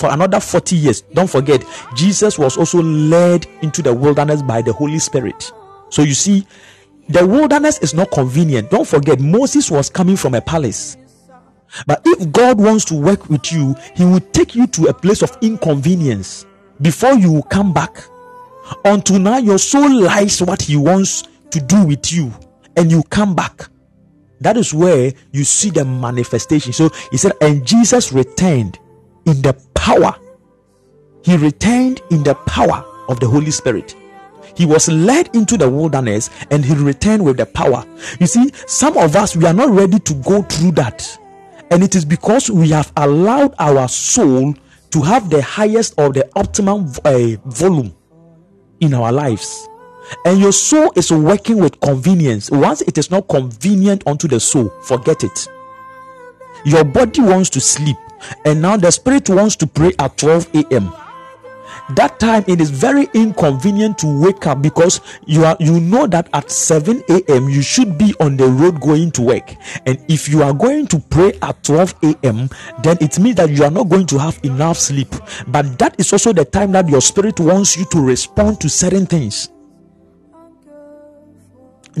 [0.00, 1.02] for another 40 years.
[1.02, 1.62] Don't forget,
[1.94, 5.52] Jesus was also led into the wilderness by the Holy Spirit.
[5.90, 6.46] So you see,
[7.10, 8.70] the wilderness is not convenient.
[8.70, 10.96] Don't forget, Moses was coming from a palace.
[11.86, 15.22] But if God wants to work with you, He will take you to a place
[15.22, 16.46] of inconvenience
[16.80, 18.02] before you come back.
[18.84, 22.32] Until now, your soul likes what He wants to do with you,
[22.76, 23.68] and you come back.
[24.40, 26.72] That is where you see the manifestation.
[26.72, 28.78] So He said, and Jesus returned
[29.26, 30.14] in the power.
[31.22, 33.96] He returned in the power of the Holy Spirit.
[34.54, 37.84] He was led into the wilderness and he returned with the power.
[38.20, 41.18] You see, some of us, we are not ready to go through that.
[41.70, 44.54] And it is because we have allowed our soul
[44.90, 47.94] to have the highest or the optimum uh, volume
[48.80, 49.66] in our lives.
[50.26, 52.50] And your soul is working with convenience.
[52.50, 55.48] Once it is not convenient unto the soul, forget it.
[56.64, 57.96] Your body wants to sleep,
[58.44, 60.92] and now the spirit wants to pray at 12 a.m
[61.96, 66.28] that time it is very inconvenient to wake up because you are you know that
[66.32, 69.54] at 7 a.m you should be on the road going to work.
[69.86, 72.48] And if you are going to pray at 12 a.m
[72.82, 75.08] then it means that you are not going to have enough sleep.
[75.48, 79.06] But that is also the time that your spirit wants you to respond to certain
[79.06, 79.50] things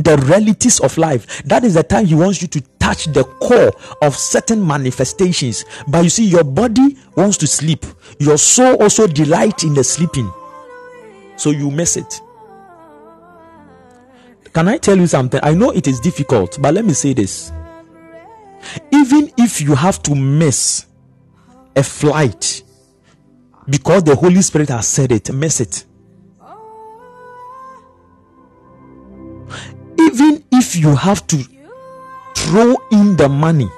[0.02, 1.42] the realities of life.
[1.44, 3.72] That is the time he wants you to touch the core
[4.02, 5.64] of certain manifestations.
[5.88, 7.84] But you see your body wants to sleep.
[8.18, 10.30] Your soul also delight in the sleeping.
[11.36, 12.20] So you miss it.
[14.52, 15.38] Can i tell you something?
[15.42, 17.52] I know it is difficult but let me say this.
[18.92, 20.86] Even if you have to miss
[21.76, 22.62] a flight
[23.68, 25.84] because the holy spirit has said it miss it
[30.00, 31.38] even if you have to
[32.34, 33.68] throw in the money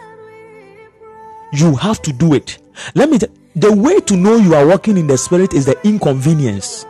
[1.52, 2.58] you have to do it.
[2.94, 5.76] Let me tell the way to know you are walking in the spirit is the
[5.86, 6.86] inconvenience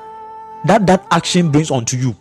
[0.64, 2.14] that that action brings onto you.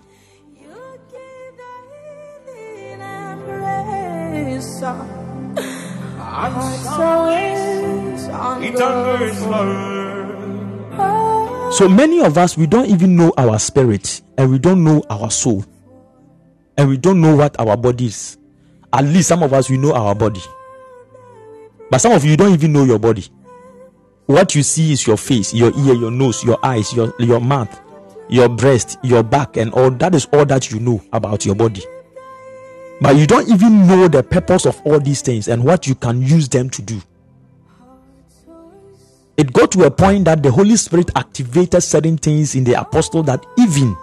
[11.71, 15.29] So many of us we don't even know our spirit and we don't know our
[15.29, 15.63] soul
[16.81, 18.37] and we don't know what our body is.
[18.91, 20.41] At least some of us we know our body.
[21.91, 23.23] But some of you don't even know your body.
[24.25, 27.79] What you see is your face your ear your nose your eyes your your mouth
[28.29, 29.91] your breast your back and all.
[29.91, 31.83] That is all that you know about your body.
[32.99, 36.21] But you don't even know the purpose of all these things and what you can
[36.21, 36.99] use them to do.
[39.37, 43.21] It got to a point that the holy spirit activated certain things in the apostle
[43.23, 43.95] that even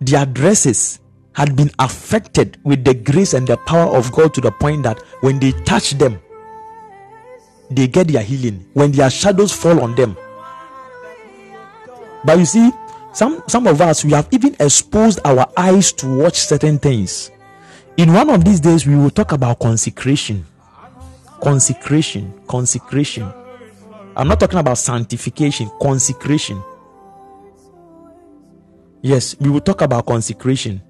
[0.00, 0.99] their dresses
[1.32, 5.00] had been affected with the grace and the power of God to the point that
[5.20, 6.20] when they touch them,
[7.70, 8.66] they get their healing.
[8.74, 10.16] When their shadows fall on them.
[12.24, 12.70] But you see,
[13.12, 17.30] some some of us we have even exposed our eyes to watch certain things.
[17.96, 20.44] In one of these days, we will talk about consecration.
[21.42, 23.32] Consecration, consecration.
[24.16, 26.62] I'm not talking about sanctification, consecration.
[29.02, 30.82] Yes, we will talk about consecration.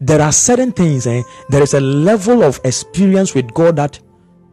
[0.00, 1.22] There are certain things, eh?
[1.48, 4.00] there is a level of experience with God that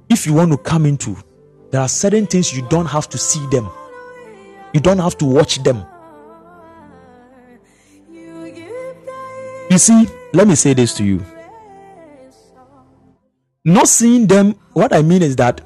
[0.10, 1.18] if you want to come into,
[1.72, 3.70] there are certain things you don't have to see them,
[4.74, 5.86] you don't have to watch them.
[9.70, 11.26] You see, let me say this to you.
[13.64, 15.62] Not seeing them, what I mean is that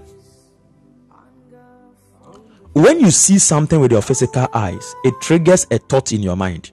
[2.74, 6.72] when you see something with your physical eyes, it triggers a thought in your mind.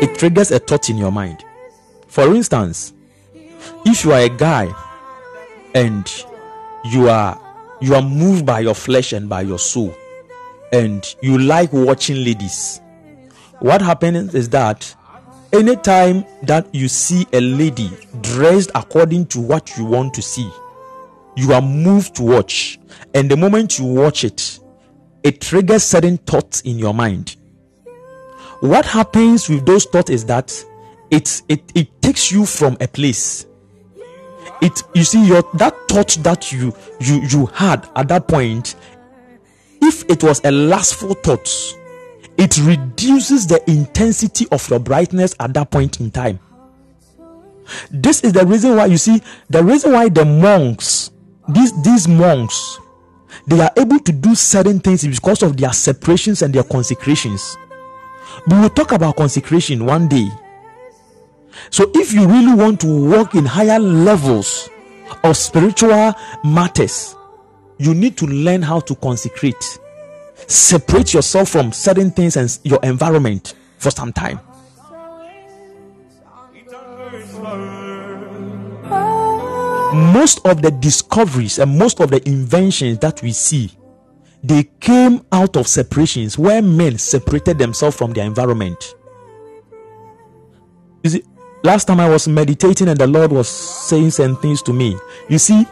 [0.00, 1.44] It triggers a thought in your mind.
[2.06, 2.94] For instance,
[3.84, 4.72] if you are a guy
[5.74, 6.10] and
[6.84, 7.38] you are
[7.80, 9.94] you are moved by your flesh and by your soul
[10.72, 12.80] and you like watching ladies
[13.60, 14.94] what happens is that
[15.52, 17.90] anytime that you see a lady
[18.22, 20.48] dressed according to what you want to see
[21.36, 22.78] you are moved to watch
[23.14, 24.58] and the moment you watch it
[25.22, 27.36] it triggers certain thoughts in your mind
[28.60, 30.52] what happens with those thoughts is that
[31.10, 33.46] it it, it takes you from a place.
[34.60, 38.76] It you see your that thought that you you you had at that point
[39.82, 41.48] if it was a lustful thought
[42.36, 46.38] it reduces the intensity of your brightness at that point in time.
[47.90, 51.12] This is the reason why you see the reason why the monks
[51.48, 52.78] these these monks
[53.46, 57.56] they are able to do certain things because of their separations and their consecrations
[58.46, 60.28] we will talk about consecration one day
[61.70, 64.68] so, if you really want to walk in higher levels
[65.22, 67.14] of spiritual matters,
[67.78, 69.78] you need to learn how to consecrate,
[70.46, 74.40] separate yourself from certain things and your environment for some time.
[80.12, 83.72] Most of the discoveries and most of the inventions that we see,
[84.42, 88.94] they came out of separations where men separated themselves from their environment.
[91.02, 91.24] You see,
[91.62, 94.98] last time I was meditating and the Lord was saying some things to me.
[95.28, 95.66] You see,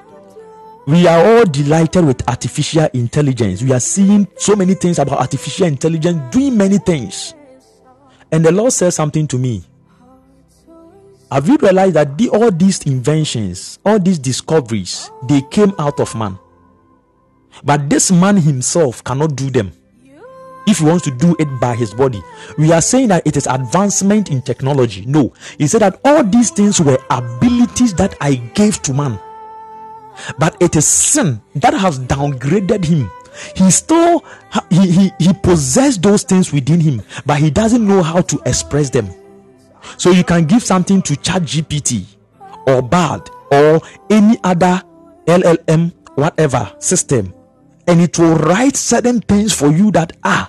[0.86, 3.62] we are all delighted with artificial intelligence.
[3.62, 7.34] We are seeing so many things about artificial intelligence doing many things.
[8.32, 9.64] And the Lord said something to me.
[11.30, 16.14] Have you realized that the, all these inventions, all these discoveries, they came out of
[16.14, 16.38] man?
[17.64, 19.72] But this man himself cannot do them
[20.66, 22.22] if he wants to do it by his body.
[22.58, 25.04] We are saying that it is advancement in technology.
[25.06, 29.18] No, he said that all these things were abilities that I gave to man,
[30.38, 33.10] but it is sin that has downgraded him.
[33.56, 34.24] He still
[34.70, 38.90] he, he, he possessed those things within him, but he doesn't know how to express
[38.90, 39.08] them.
[39.96, 42.04] So you can give something to Chat GPT
[42.66, 43.80] or BARD or
[44.10, 44.82] any other
[45.26, 47.32] LLM whatever system,
[47.88, 50.48] and it will write certain things for you that are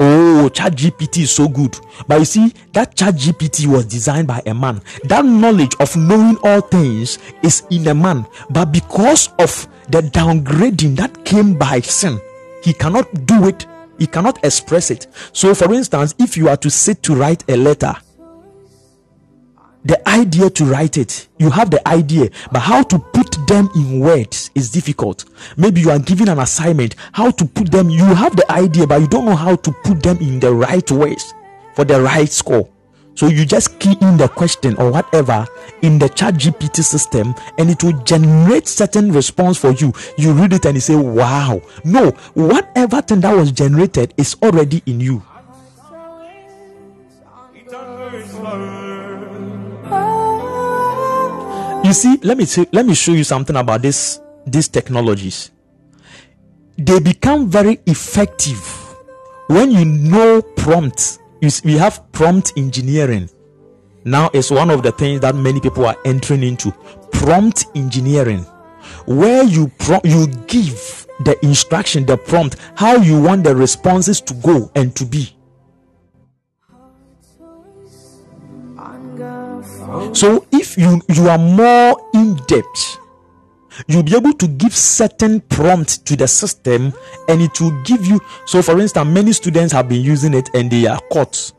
[0.00, 1.76] Oh, Chat GPT is so good.
[2.06, 4.80] But you see, that Chat GPT was designed by a man.
[5.04, 8.24] That knowledge of knowing all things is in a man.
[8.50, 12.20] But because of the downgrading that came by sin,
[12.62, 13.66] he cannot do it,
[13.98, 15.08] he cannot express it.
[15.32, 17.94] So, for instance, if you are to sit to write a letter,
[19.88, 21.28] the idea to write it.
[21.38, 25.24] You have the idea but how to put them in words is difficult.
[25.56, 29.00] Maybe you are given an assignment how to put them you have the idea but
[29.00, 31.34] you don't know how to put them in the right ways
[31.74, 32.68] for the right score.
[33.14, 35.46] So you just key in the question or whatever
[35.82, 39.92] in the chat gpt system and it will generate certain response for you.
[40.18, 41.62] You read it and you say wow.
[41.84, 45.22] No whatever thing that was generated is already in you
[51.88, 55.50] you see let me let me show you something about this these technologies.
[56.76, 58.60] They become very effective
[59.48, 63.30] when you know prompt you see, we have prompt engineering.
[64.04, 66.72] Now it's one of the things that many people are entering into.
[67.12, 68.40] Prompt engineering.
[69.06, 74.34] Where you pro- you give the instruction the prompt how you want the responses to
[74.34, 75.34] go and to be
[80.12, 82.98] So if you you are more in depth,
[83.86, 86.92] you'll be able to give certain prompt to the system
[87.28, 90.70] and it will give you so for instance many students have been using it and
[90.70, 91.52] they are caught.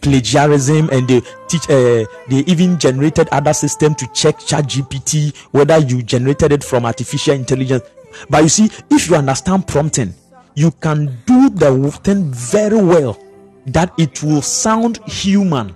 [0.00, 5.78] Plagiarism and they teach uh, they even generated other system to check chat gpt whether
[5.78, 7.84] you generated it from artificial intelligence.
[8.28, 10.12] But you see if you understand prompting
[10.54, 13.18] you can do the thing very well
[13.66, 15.74] that it will sound human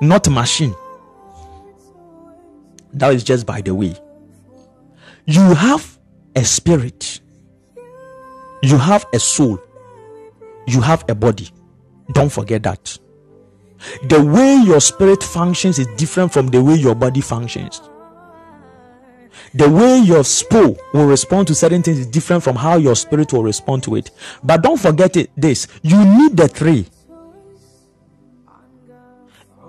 [0.00, 0.74] not machine.
[2.92, 3.94] That is just by the way.
[5.26, 5.98] You have
[6.34, 7.20] a spirit,
[8.62, 9.60] you have a soul,
[10.66, 11.48] you have a body.
[12.12, 12.98] Don't forget that.
[14.08, 17.80] The way your spirit functions is different from the way your body functions.
[19.54, 23.32] The way your soul will respond to certain things is different from how your spirit
[23.32, 24.10] will respond to it.
[24.42, 26.86] But don't forget it, this you need the three.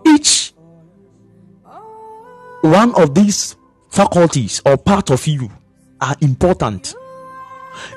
[0.07, 0.53] Each
[2.61, 3.55] one of these
[3.89, 5.49] faculties or part of you
[6.01, 6.95] are important.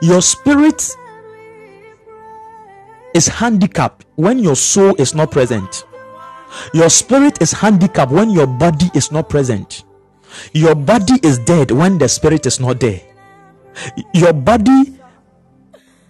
[0.03, 0.97] Your spirit
[3.15, 5.85] is handicapped when your soul is not present.
[6.75, 9.85] Your spirit is handicapped when your body is not present.
[10.53, 13.01] Your body is dead when the spirit is not there.
[14.15, 14.99] Your body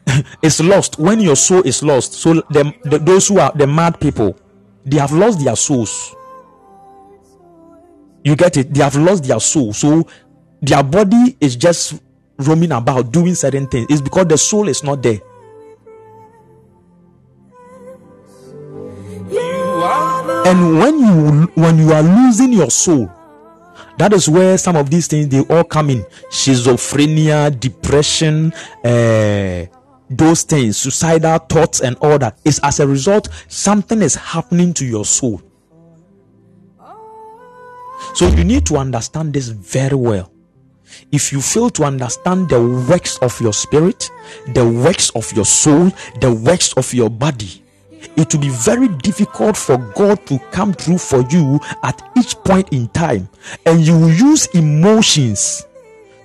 [0.42, 2.14] is lost when your soul is lost.
[2.14, 4.36] So the, the, those who are the mad people,
[4.84, 6.14] they have lost their souls.
[8.24, 8.72] You get it?
[8.72, 9.72] They have lost their soul.
[9.72, 10.06] So
[10.60, 12.00] their body is just
[12.38, 13.86] roaming about doing certain things.
[13.90, 15.20] It's because the soul is not there.
[20.46, 23.10] And when you when you are losing your soul,
[23.98, 28.52] that is where some of these things they all come in: schizophrenia, depression,
[28.84, 29.66] uh,
[30.10, 32.38] those things, suicidal thoughts, and all that.
[32.44, 35.40] Is as a result something is happening to your soul.
[38.14, 40.32] So you need to understand this very well.
[41.12, 44.10] If you fail to understand the works of your spirit,
[44.48, 47.62] the works of your soul, the works of your body,
[48.16, 52.72] it will be very difficult for God to come through for you at each point
[52.72, 53.28] in time.
[53.66, 55.66] And you will use emotions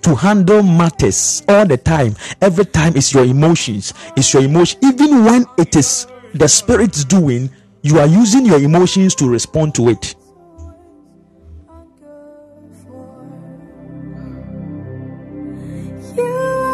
[0.06, 2.16] to handle matters all the time.
[2.40, 4.80] Every time it's your emotions, it's your emotion.
[4.84, 6.06] Even when it is
[6.36, 7.50] the spirit's doing,
[7.82, 10.16] you are using your emotions to respond to it.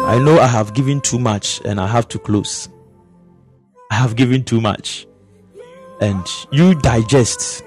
[0.04, 2.68] I know I have given too much and I have to close.
[3.90, 5.06] I have given too much.
[6.02, 7.64] And you digest.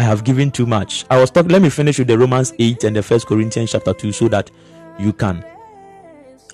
[0.00, 1.04] I have given too much.
[1.10, 3.92] I was talking, let me finish with the Romans 8 and the First Corinthians chapter
[3.92, 4.50] 2 so that
[4.98, 5.44] you can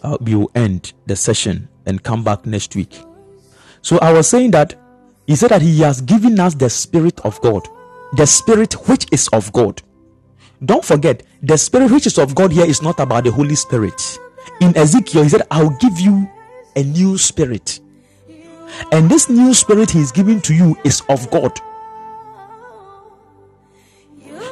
[0.02, 3.00] uh, we will end the session and come back next week.
[3.82, 4.74] So I was saying that
[5.28, 7.68] he said that he has given us the spirit of God,
[8.14, 9.80] the spirit which is of God.
[10.64, 14.18] Don't forget, the spirit which is of God here is not about the Holy Spirit.
[14.60, 16.28] In Ezekiel, he said, I'll give you
[16.74, 17.78] a new spirit.
[18.90, 21.52] And this new spirit he is giving to you is of God.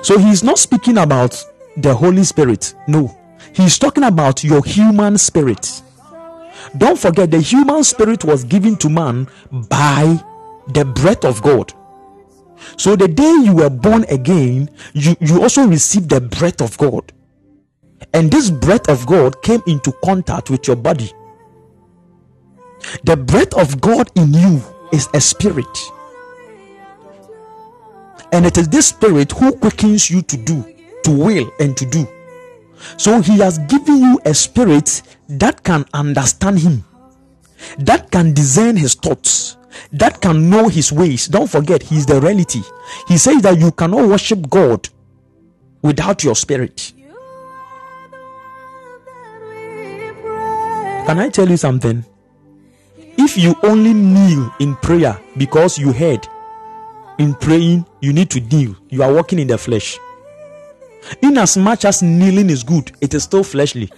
[0.05, 1.43] So he is not speaking about
[1.79, 2.75] the Holy Spirit.
[2.87, 3.17] No,
[3.55, 5.83] he's talking about your human spirit.
[6.77, 10.23] Don't forget, the human spirit was given to man by
[10.69, 11.73] the breath of God.
[12.77, 17.11] So the day you were born again, you, you also received the breath of God.
[18.13, 21.11] And this breath of God came into contact with your body.
[23.05, 24.63] The breath of God in you
[24.93, 25.79] is a spirit.
[28.35, 30.65] And it is this spirit who quickens you to do,
[31.05, 32.05] to will, and to do.
[32.97, 36.85] So he has given you a spirit that can understand him,
[37.79, 39.57] that can discern his thoughts,
[39.93, 41.29] that can know his ways.
[41.29, 42.63] Don't forget, he is the reality.
[43.07, 44.89] He says that you cannot worship God
[45.81, 46.93] without your spirit.
[51.07, 52.05] Can I tell you something?
[53.17, 56.27] If you only kneel in prayer because you heard
[57.19, 59.99] in praying you need to kneel, you are walking in the flesh.
[61.23, 63.91] In as much as kneeling is good, it is still fleshly.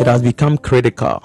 [0.00, 1.22] It has become critical.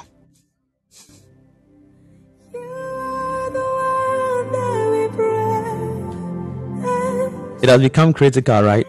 [7.62, 8.88] It has become critical, right?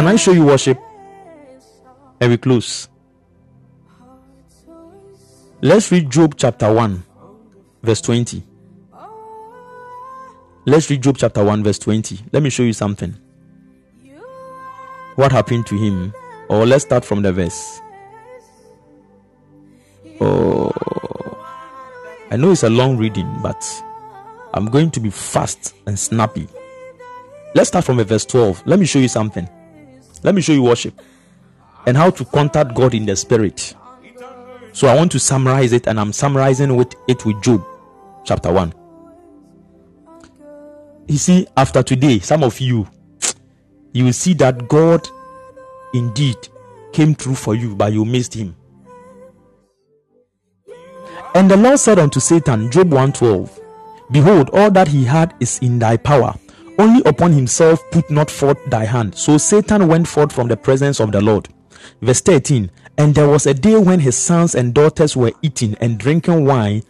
[0.00, 0.80] Can I show you worship?
[2.22, 2.88] And we close.
[5.60, 7.04] Let's read Job chapter 1,
[7.82, 8.42] verse 20.
[10.64, 12.18] Let's read Job chapter 1, verse 20.
[12.32, 13.14] Let me show you something.
[15.16, 16.14] What happened to him?
[16.48, 17.82] Or let's start from the verse.
[20.18, 20.72] Oh,
[22.30, 23.62] I know it's a long reading, but
[24.54, 26.48] I'm going to be fast and snappy.
[27.54, 28.62] Let's start from verse 12.
[28.64, 29.46] Let me show you something.
[30.22, 31.00] Let me show you worship
[31.86, 33.74] and how to contact God in the spirit.
[34.72, 37.64] So I want to summarize it, and I'm summarizing with it with Job
[38.24, 38.72] chapter 1.
[41.08, 42.86] You see, after today, some of you
[43.92, 45.08] you will see that God
[45.92, 46.36] indeed
[46.92, 48.54] came through for you, but you missed him.
[51.34, 53.60] And the Lord said unto Satan, Job 112,
[54.10, 56.34] Behold, all that he had is in thy power.
[56.80, 59.14] Only upon himself put not forth thy hand.
[59.14, 61.46] So Satan went forth from the presence of the Lord.
[62.00, 65.98] Verse 13 And there was a day when his sons and daughters were eating and
[65.98, 66.82] drinking wine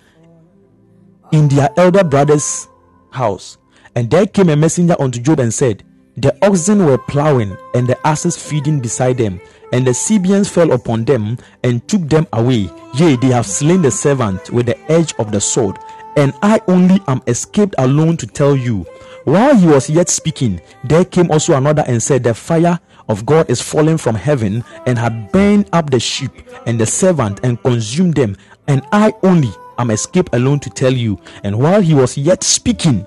[1.33, 2.69] in their elder brother's
[3.11, 3.59] house.
[3.97, 5.83] And there came a messenger unto Job and said,
[6.17, 9.41] The oxen were plowing, and the asses feeding beside them,
[9.73, 12.71] and the Sabeans fell upon them and took them away.
[12.95, 15.79] Yea, they have slain the servant with the edge of the sword,
[16.17, 18.87] and I only am escaped alone to tell you.
[19.25, 23.51] While he was yet speaking, there came also another and said, The fire of God
[23.51, 26.31] is falling from heaven and had burned up the sheep
[26.67, 28.37] and the servant and consumed them,
[28.67, 31.21] and I only am escaped alone to tell you.
[31.45, 33.07] And while he was yet speaking,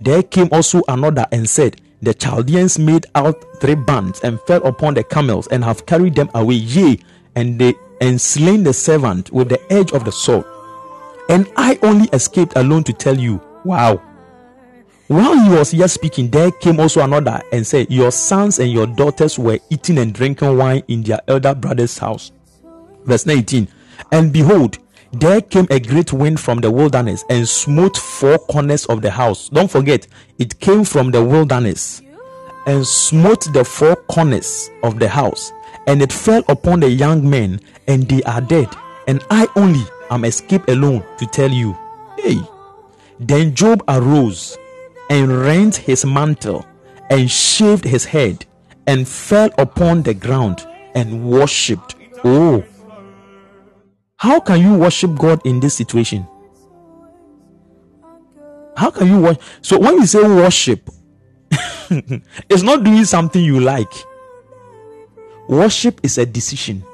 [0.00, 4.94] there came also another and said, The Chaldeans made out three bands and fell upon
[4.94, 6.98] the camels and have carried them away, yea,
[7.36, 10.44] and they and slain the servant with the edge of the sword.
[11.30, 13.40] And I only escaped alone to tell you.
[13.64, 14.02] Wow.
[15.08, 18.86] While he was yet speaking, there came also another and said, Your sons and your
[18.86, 22.32] daughters were eating and drinking wine in their elder brother's house.
[23.04, 23.68] Verse 19.
[24.12, 24.78] And behold,
[25.12, 29.50] there came a great wind from the wilderness and smote four corners of the house.
[29.50, 30.06] Don't forget,
[30.38, 32.00] it came from the wilderness
[32.66, 35.52] and smote the four corners of the house.
[35.86, 38.68] And it fell upon the young men, and they are dead.
[39.06, 41.76] And I only am escaped alone to tell you.
[42.18, 42.38] Hey.
[43.20, 44.56] Then Job arose
[45.10, 46.64] and rent his mantle
[47.10, 48.46] and shaved his head
[48.86, 51.96] and fell upon the ground and worshipped.
[52.24, 52.64] Oh,
[54.16, 56.26] how can you worship God in this situation?
[58.76, 59.42] How can you worship?
[59.62, 60.88] So when you say worship,
[61.90, 63.92] it's not doing something you like.
[65.48, 66.84] Worship is a decision.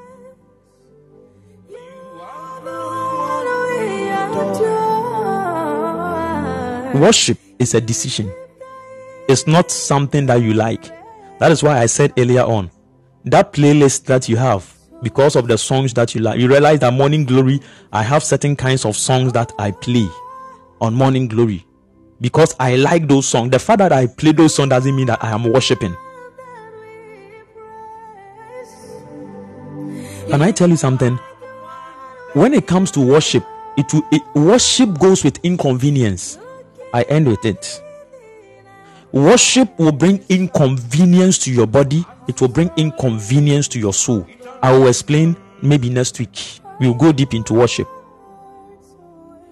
[6.93, 8.31] Worship is a decision.
[9.29, 10.83] It's not something that you like.
[11.39, 12.69] That is why I said earlier on
[13.25, 16.39] that playlist that you have because of the songs that you like.
[16.39, 17.61] You realize that Morning Glory,
[17.93, 20.07] I have certain kinds of songs that I play
[20.81, 21.65] on Morning Glory
[22.19, 23.51] because I like those songs.
[23.51, 25.95] The fact that I play those songs doesn't mean that I am worshiping.
[30.29, 31.17] Can I tell you something?
[32.33, 33.45] When it comes to worship,
[33.77, 36.37] it, will, it worship goes with inconvenience.
[36.93, 37.81] I end with it.
[39.11, 44.25] Worship will bring inconvenience to your body, it will bring inconvenience to your soul.
[44.61, 46.59] I will explain maybe next week.
[46.79, 47.87] We'll go deep into worship.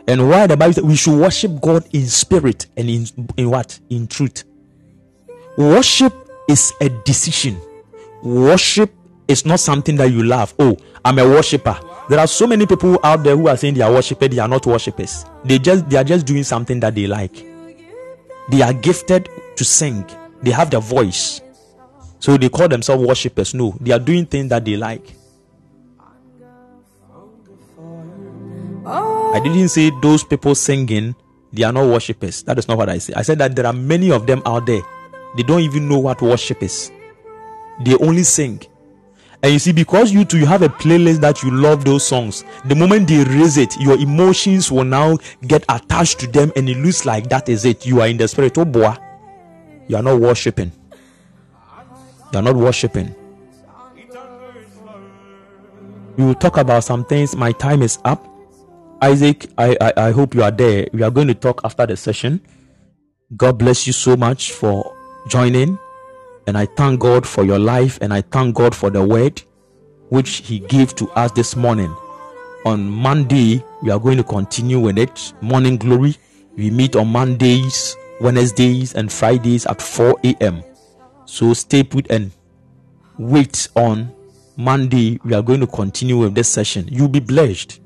[0.07, 3.05] And why the Bible says we should worship God in spirit and in,
[3.37, 3.79] in what?
[3.89, 4.43] In truth.
[5.57, 6.13] Worship
[6.47, 7.59] is a decision.
[8.23, 8.91] Worship
[9.27, 10.53] is not something that you love.
[10.57, 10.75] Oh,
[11.05, 11.79] I'm a worshiper.
[12.09, 14.47] There are so many people out there who are saying they are worshippers, they are
[14.47, 15.25] not worshippers.
[15.45, 17.45] They just they are just doing something that they like.
[18.49, 20.05] They are gifted to sing.
[20.41, 21.41] They have their voice.
[22.17, 23.53] So they call themselves worshippers.
[23.53, 25.15] No, they are doing things that they like.
[28.85, 31.15] I didn't say those people singing,
[31.53, 32.41] they are not worshippers.
[32.43, 33.15] That is not what I said.
[33.15, 34.81] I said that there are many of them out there.
[35.37, 36.91] They don't even know what worship is.
[37.81, 38.61] They only sing.
[39.41, 42.43] And you see, because you too, you have a playlist that you love those songs,
[42.65, 45.17] the moment they raise it, your emotions will now
[45.47, 47.85] get attached to them, and it looks like that is it.
[47.85, 48.57] You are in the spirit.
[48.57, 48.93] Oh boy,
[49.87, 50.73] you are not worshiping.
[52.33, 53.15] You are not worshiping.
[56.17, 57.33] We will talk about some things.
[57.33, 58.27] My time is up.
[59.01, 60.85] Isaac, I, I, I hope you are there.
[60.91, 62.41] We are going to talk after the session.
[63.37, 64.93] God bless you so much for
[65.29, 65.79] joining.
[66.47, 69.41] And I thank God for your life and I thank God for the word
[70.09, 71.95] which He gave to us this morning.
[72.65, 75.33] On Monday, we are going to continue with it.
[75.41, 76.15] Morning Glory.
[76.57, 80.63] We meet on Mondays, Wednesdays, and Fridays at 4 a.m.
[81.25, 82.31] So stay put and
[83.17, 84.13] wait on
[84.57, 85.19] Monday.
[85.23, 86.87] We are going to continue with this session.
[86.91, 87.79] You'll be blessed.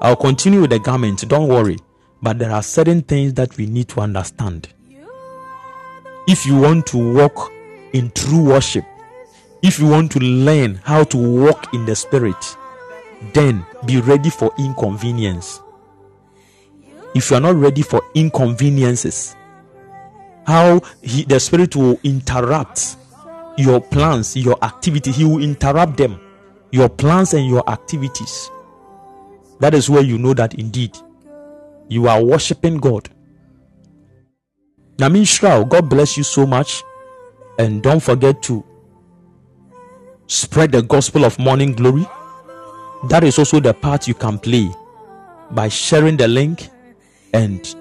[0.00, 1.26] I'll continue with the garment.
[1.28, 1.78] Don't worry.
[2.22, 4.68] But there are certain things that we need to understand.
[6.28, 7.50] If you want to walk
[7.92, 8.84] in true worship,
[9.62, 12.56] if you want to learn how to walk in the spirit,
[13.32, 15.60] then be ready for inconvenience.
[17.14, 19.36] If you are not ready for inconveniences,
[20.46, 22.96] how he, the spirit will interrupt
[23.56, 26.18] your plans, your activity, he will interrupt them,
[26.70, 28.50] your plans and your activities.
[29.58, 30.96] That is where you know that indeed
[31.88, 33.10] you are worshiping God.
[34.98, 35.26] Namin
[35.68, 36.82] God bless you so much.
[37.60, 38.64] And don't forget to
[40.26, 42.06] spread the gospel of morning glory.
[43.10, 44.70] That is also the part you can play
[45.50, 46.70] by sharing the link
[47.34, 47.74] and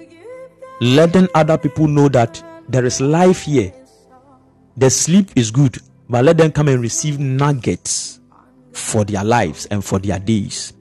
[0.82, 3.72] letting other people know that there is life here.
[4.76, 5.78] The sleep is good,
[6.10, 8.20] but let them come and receive nuggets
[8.74, 10.74] for their lives and for their days.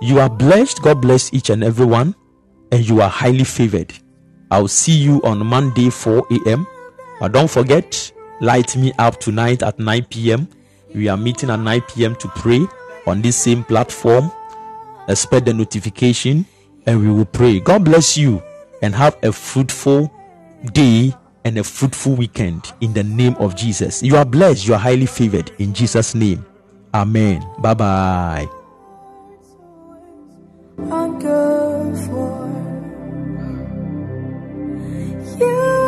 [0.00, 0.80] You are blessed.
[0.82, 2.14] God bless each and every one,
[2.70, 3.92] and you are highly favored.
[4.52, 6.68] I'll see you on Monday, 4 a.m.
[7.18, 10.48] But don't forget, light me up tonight at 9 p.m.
[10.94, 12.16] We are meeting at 9 p.m.
[12.16, 12.66] to pray
[13.06, 14.30] on this same platform.
[15.08, 16.46] Expect the notification
[16.86, 17.60] and we will pray.
[17.60, 18.42] God bless you
[18.82, 20.12] and have a fruitful
[20.72, 24.02] day and a fruitful weekend in the name of Jesus.
[24.02, 26.44] You are blessed, you are highly favored in Jesus' name.
[26.94, 27.44] Amen.
[27.60, 28.48] Bye bye.
[30.88, 32.48] hunger for.
[35.38, 35.87] You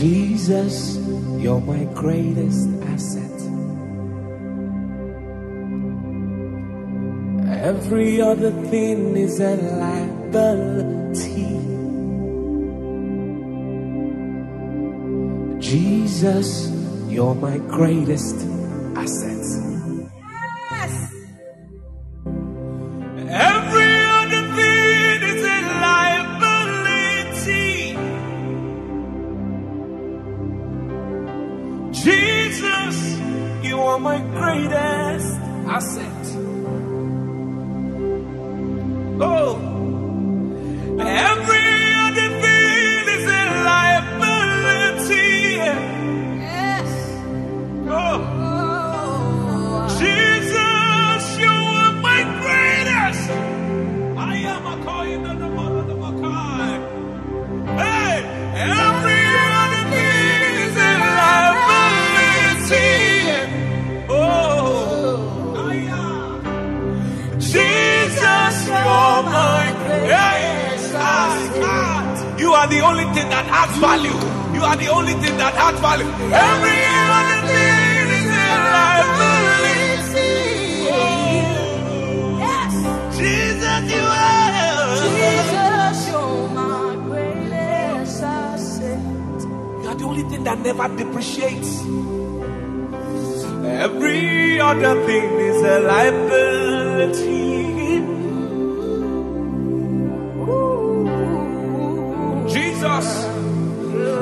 [0.00, 0.96] Jesus,
[1.42, 3.38] you're my greatest asset.
[7.62, 11.52] Every other thing is a liability.
[15.60, 16.70] Jesus,
[17.10, 18.36] you're my greatest
[18.96, 19.69] asset.
[33.62, 36.26] You are my greatest asset.
[39.22, 39.69] Oh,
[73.30, 74.18] that has value.
[74.56, 76.10] You are the only thing that has value.
[76.48, 76.80] Every
[77.18, 80.34] other thing is a liability.
[80.92, 82.72] Oh, Yes.
[83.18, 84.96] Jesus, you are.
[85.04, 89.00] Jesus, you're my greatest asset.
[89.82, 91.72] You are the only thing that never depreciates.
[93.86, 97.39] Every other thing is a liability.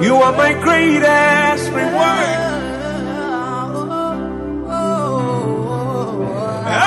[0.02, 2.46] You are my greatest reward.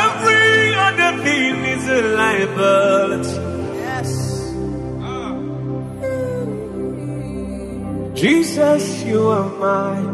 [0.02, 3.40] Every other thing is a liability.
[3.88, 4.12] Yes,
[5.02, 5.34] ah.
[8.14, 10.11] Jesus, you are mine.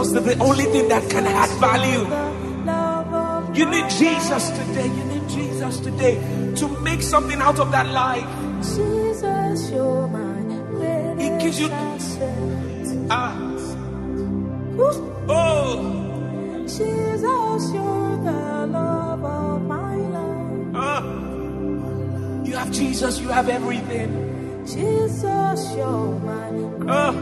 [0.00, 2.08] Jesus is the only thing that can add value.
[3.54, 4.86] You need Jesus today.
[4.86, 6.14] You need Jesus today
[6.56, 8.24] to make something out of that life.
[8.62, 10.40] Jesus, you're my
[10.70, 13.08] greatest He gives you- asset.
[13.10, 13.36] Ah.
[15.28, 16.64] Oh.
[16.64, 20.74] Jesus, you're the love of my life.
[20.74, 21.02] Ah.
[22.46, 24.64] You have Jesus, you have everything.
[24.64, 26.48] Jesus, you're my
[26.88, 27.12] Ah.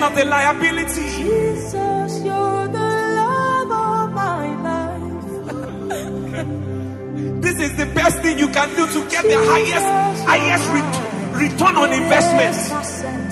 [0.00, 1.08] Not a liability.
[1.10, 2.90] Jesus, you're the
[3.20, 5.26] love of my life.
[7.42, 11.76] This is the best thing you can do to get the highest, highest re- return
[11.76, 12.56] on investment.
[12.56, 13.30] Grace I said.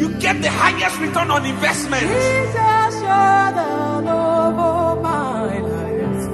[0.00, 2.02] You get the highest return on investment.
[2.02, 3.68] Jesus, you're the
[4.02, 6.28] love of my life.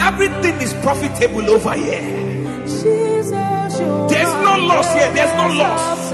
[0.00, 2.64] Everything is profitable over here.
[2.66, 5.10] Jesus, There's no loss here.
[5.12, 6.10] There's no loss.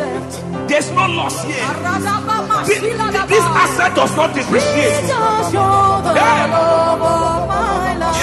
[0.68, 1.66] There's no loss here.
[2.66, 2.80] This,
[3.28, 5.06] this asset does not depreciate.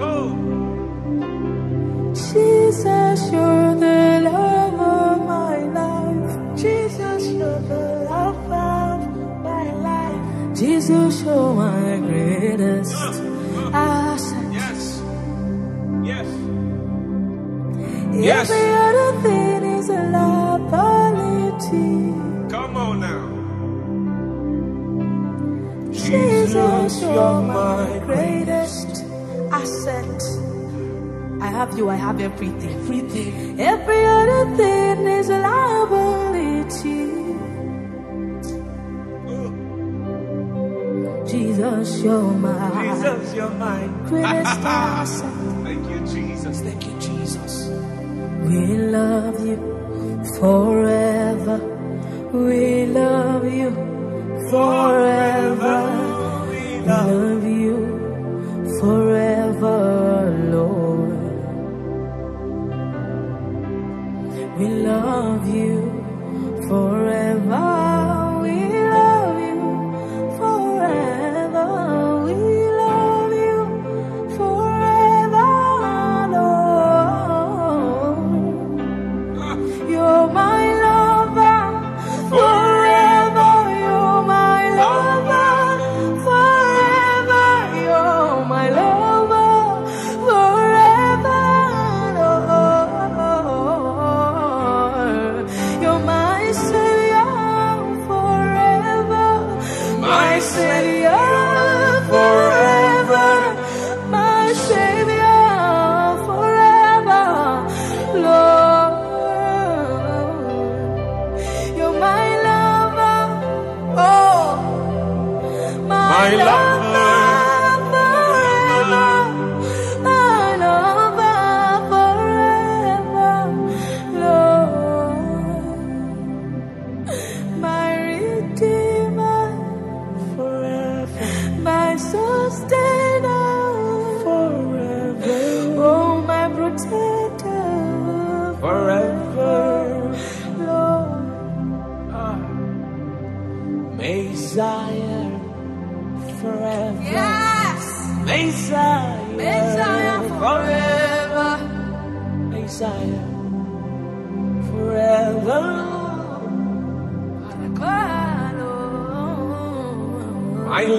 [0.00, 0.28] Oh.
[2.14, 3.74] Jesus, you're
[10.82, 12.92] Jesus, you're my greatest
[13.72, 14.52] asset.
[14.52, 15.00] Yes.
[16.02, 16.26] Yes.
[18.12, 18.50] Yes.
[18.50, 21.92] Every other thing is a liability.
[22.50, 23.22] Come on now.
[25.92, 29.04] Jesus, you're my greatest
[29.52, 30.22] asset.
[31.40, 32.70] I have you, I have everything.
[32.70, 33.60] Everything.
[33.60, 37.21] Every other thing is a liability.
[41.32, 44.04] Jesus, you're my Jesus, you're mine.
[44.04, 44.60] greatest.
[45.64, 46.60] Thank you, Jesus.
[46.60, 47.68] Thank you, Jesus.
[48.44, 49.56] We love you
[50.38, 51.56] forever.
[52.34, 53.70] We love you
[54.50, 55.76] forever.
[56.50, 57.76] We love you
[58.78, 59.80] forever,
[60.52, 61.22] Lord.
[64.58, 65.80] We love you
[66.68, 68.11] forever.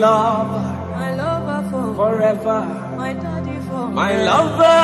[0.04, 0.66] Lover.
[1.00, 2.60] My lover for Forever.
[3.02, 4.80] my daddy for My lover.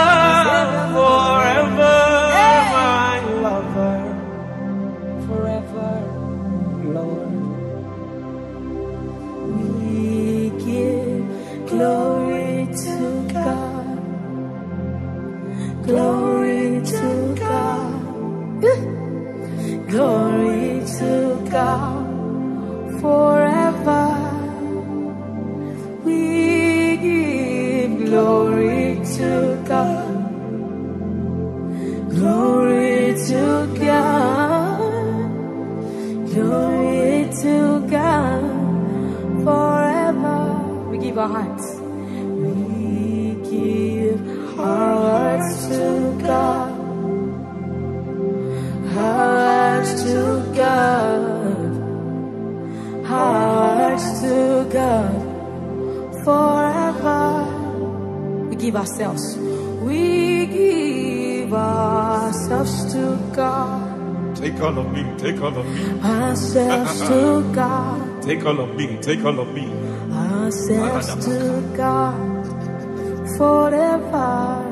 [0.98, 1.98] Forever.
[2.38, 2.64] Hey.
[2.78, 3.96] My lover.
[5.28, 5.92] Forever.
[6.96, 7.32] Lord.
[9.54, 11.24] We give
[11.72, 12.52] glory
[12.84, 12.96] to
[13.34, 13.98] God.
[15.88, 16.29] Glory
[58.70, 59.36] give ourselves.
[59.82, 64.36] We give ourselves to God.
[64.36, 65.04] Take all of me.
[65.18, 65.84] Take all of me.
[66.08, 68.22] Ourselves to God.
[68.22, 68.98] Take all of me.
[69.02, 69.66] Take all of me.
[70.14, 72.46] ourselves to God
[73.38, 74.69] forever.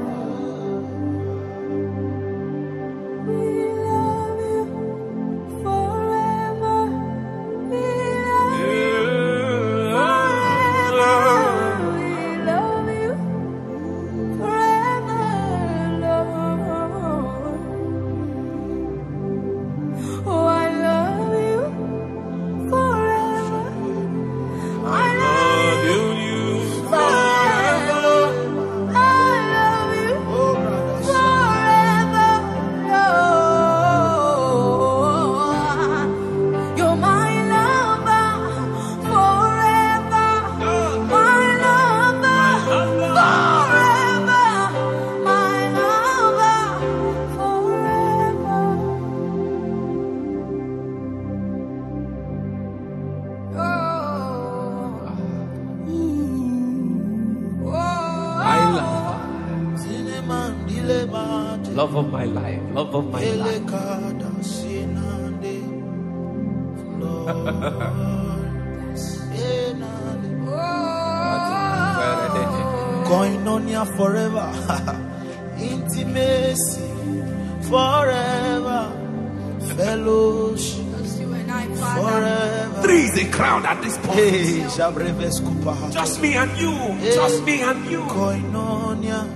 [85.92, 86.74] Just me and you.
[87.14, 88.00] Just me and you.
[88.02, 89.28] Koinonia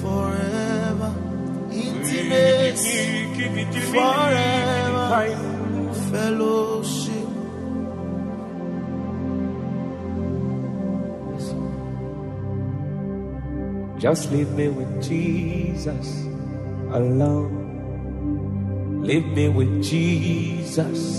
[0.00, 1.14] forever.
[1.72, 3.28] Intimacy
[3.92, 5.36] forever.
[6.10, 7.28] Fellowship.
[13.98, 16.24] Just leave me with Jesus
[16.92, 17.66] alone.
[19.02, 21.17] Leave me with Jesus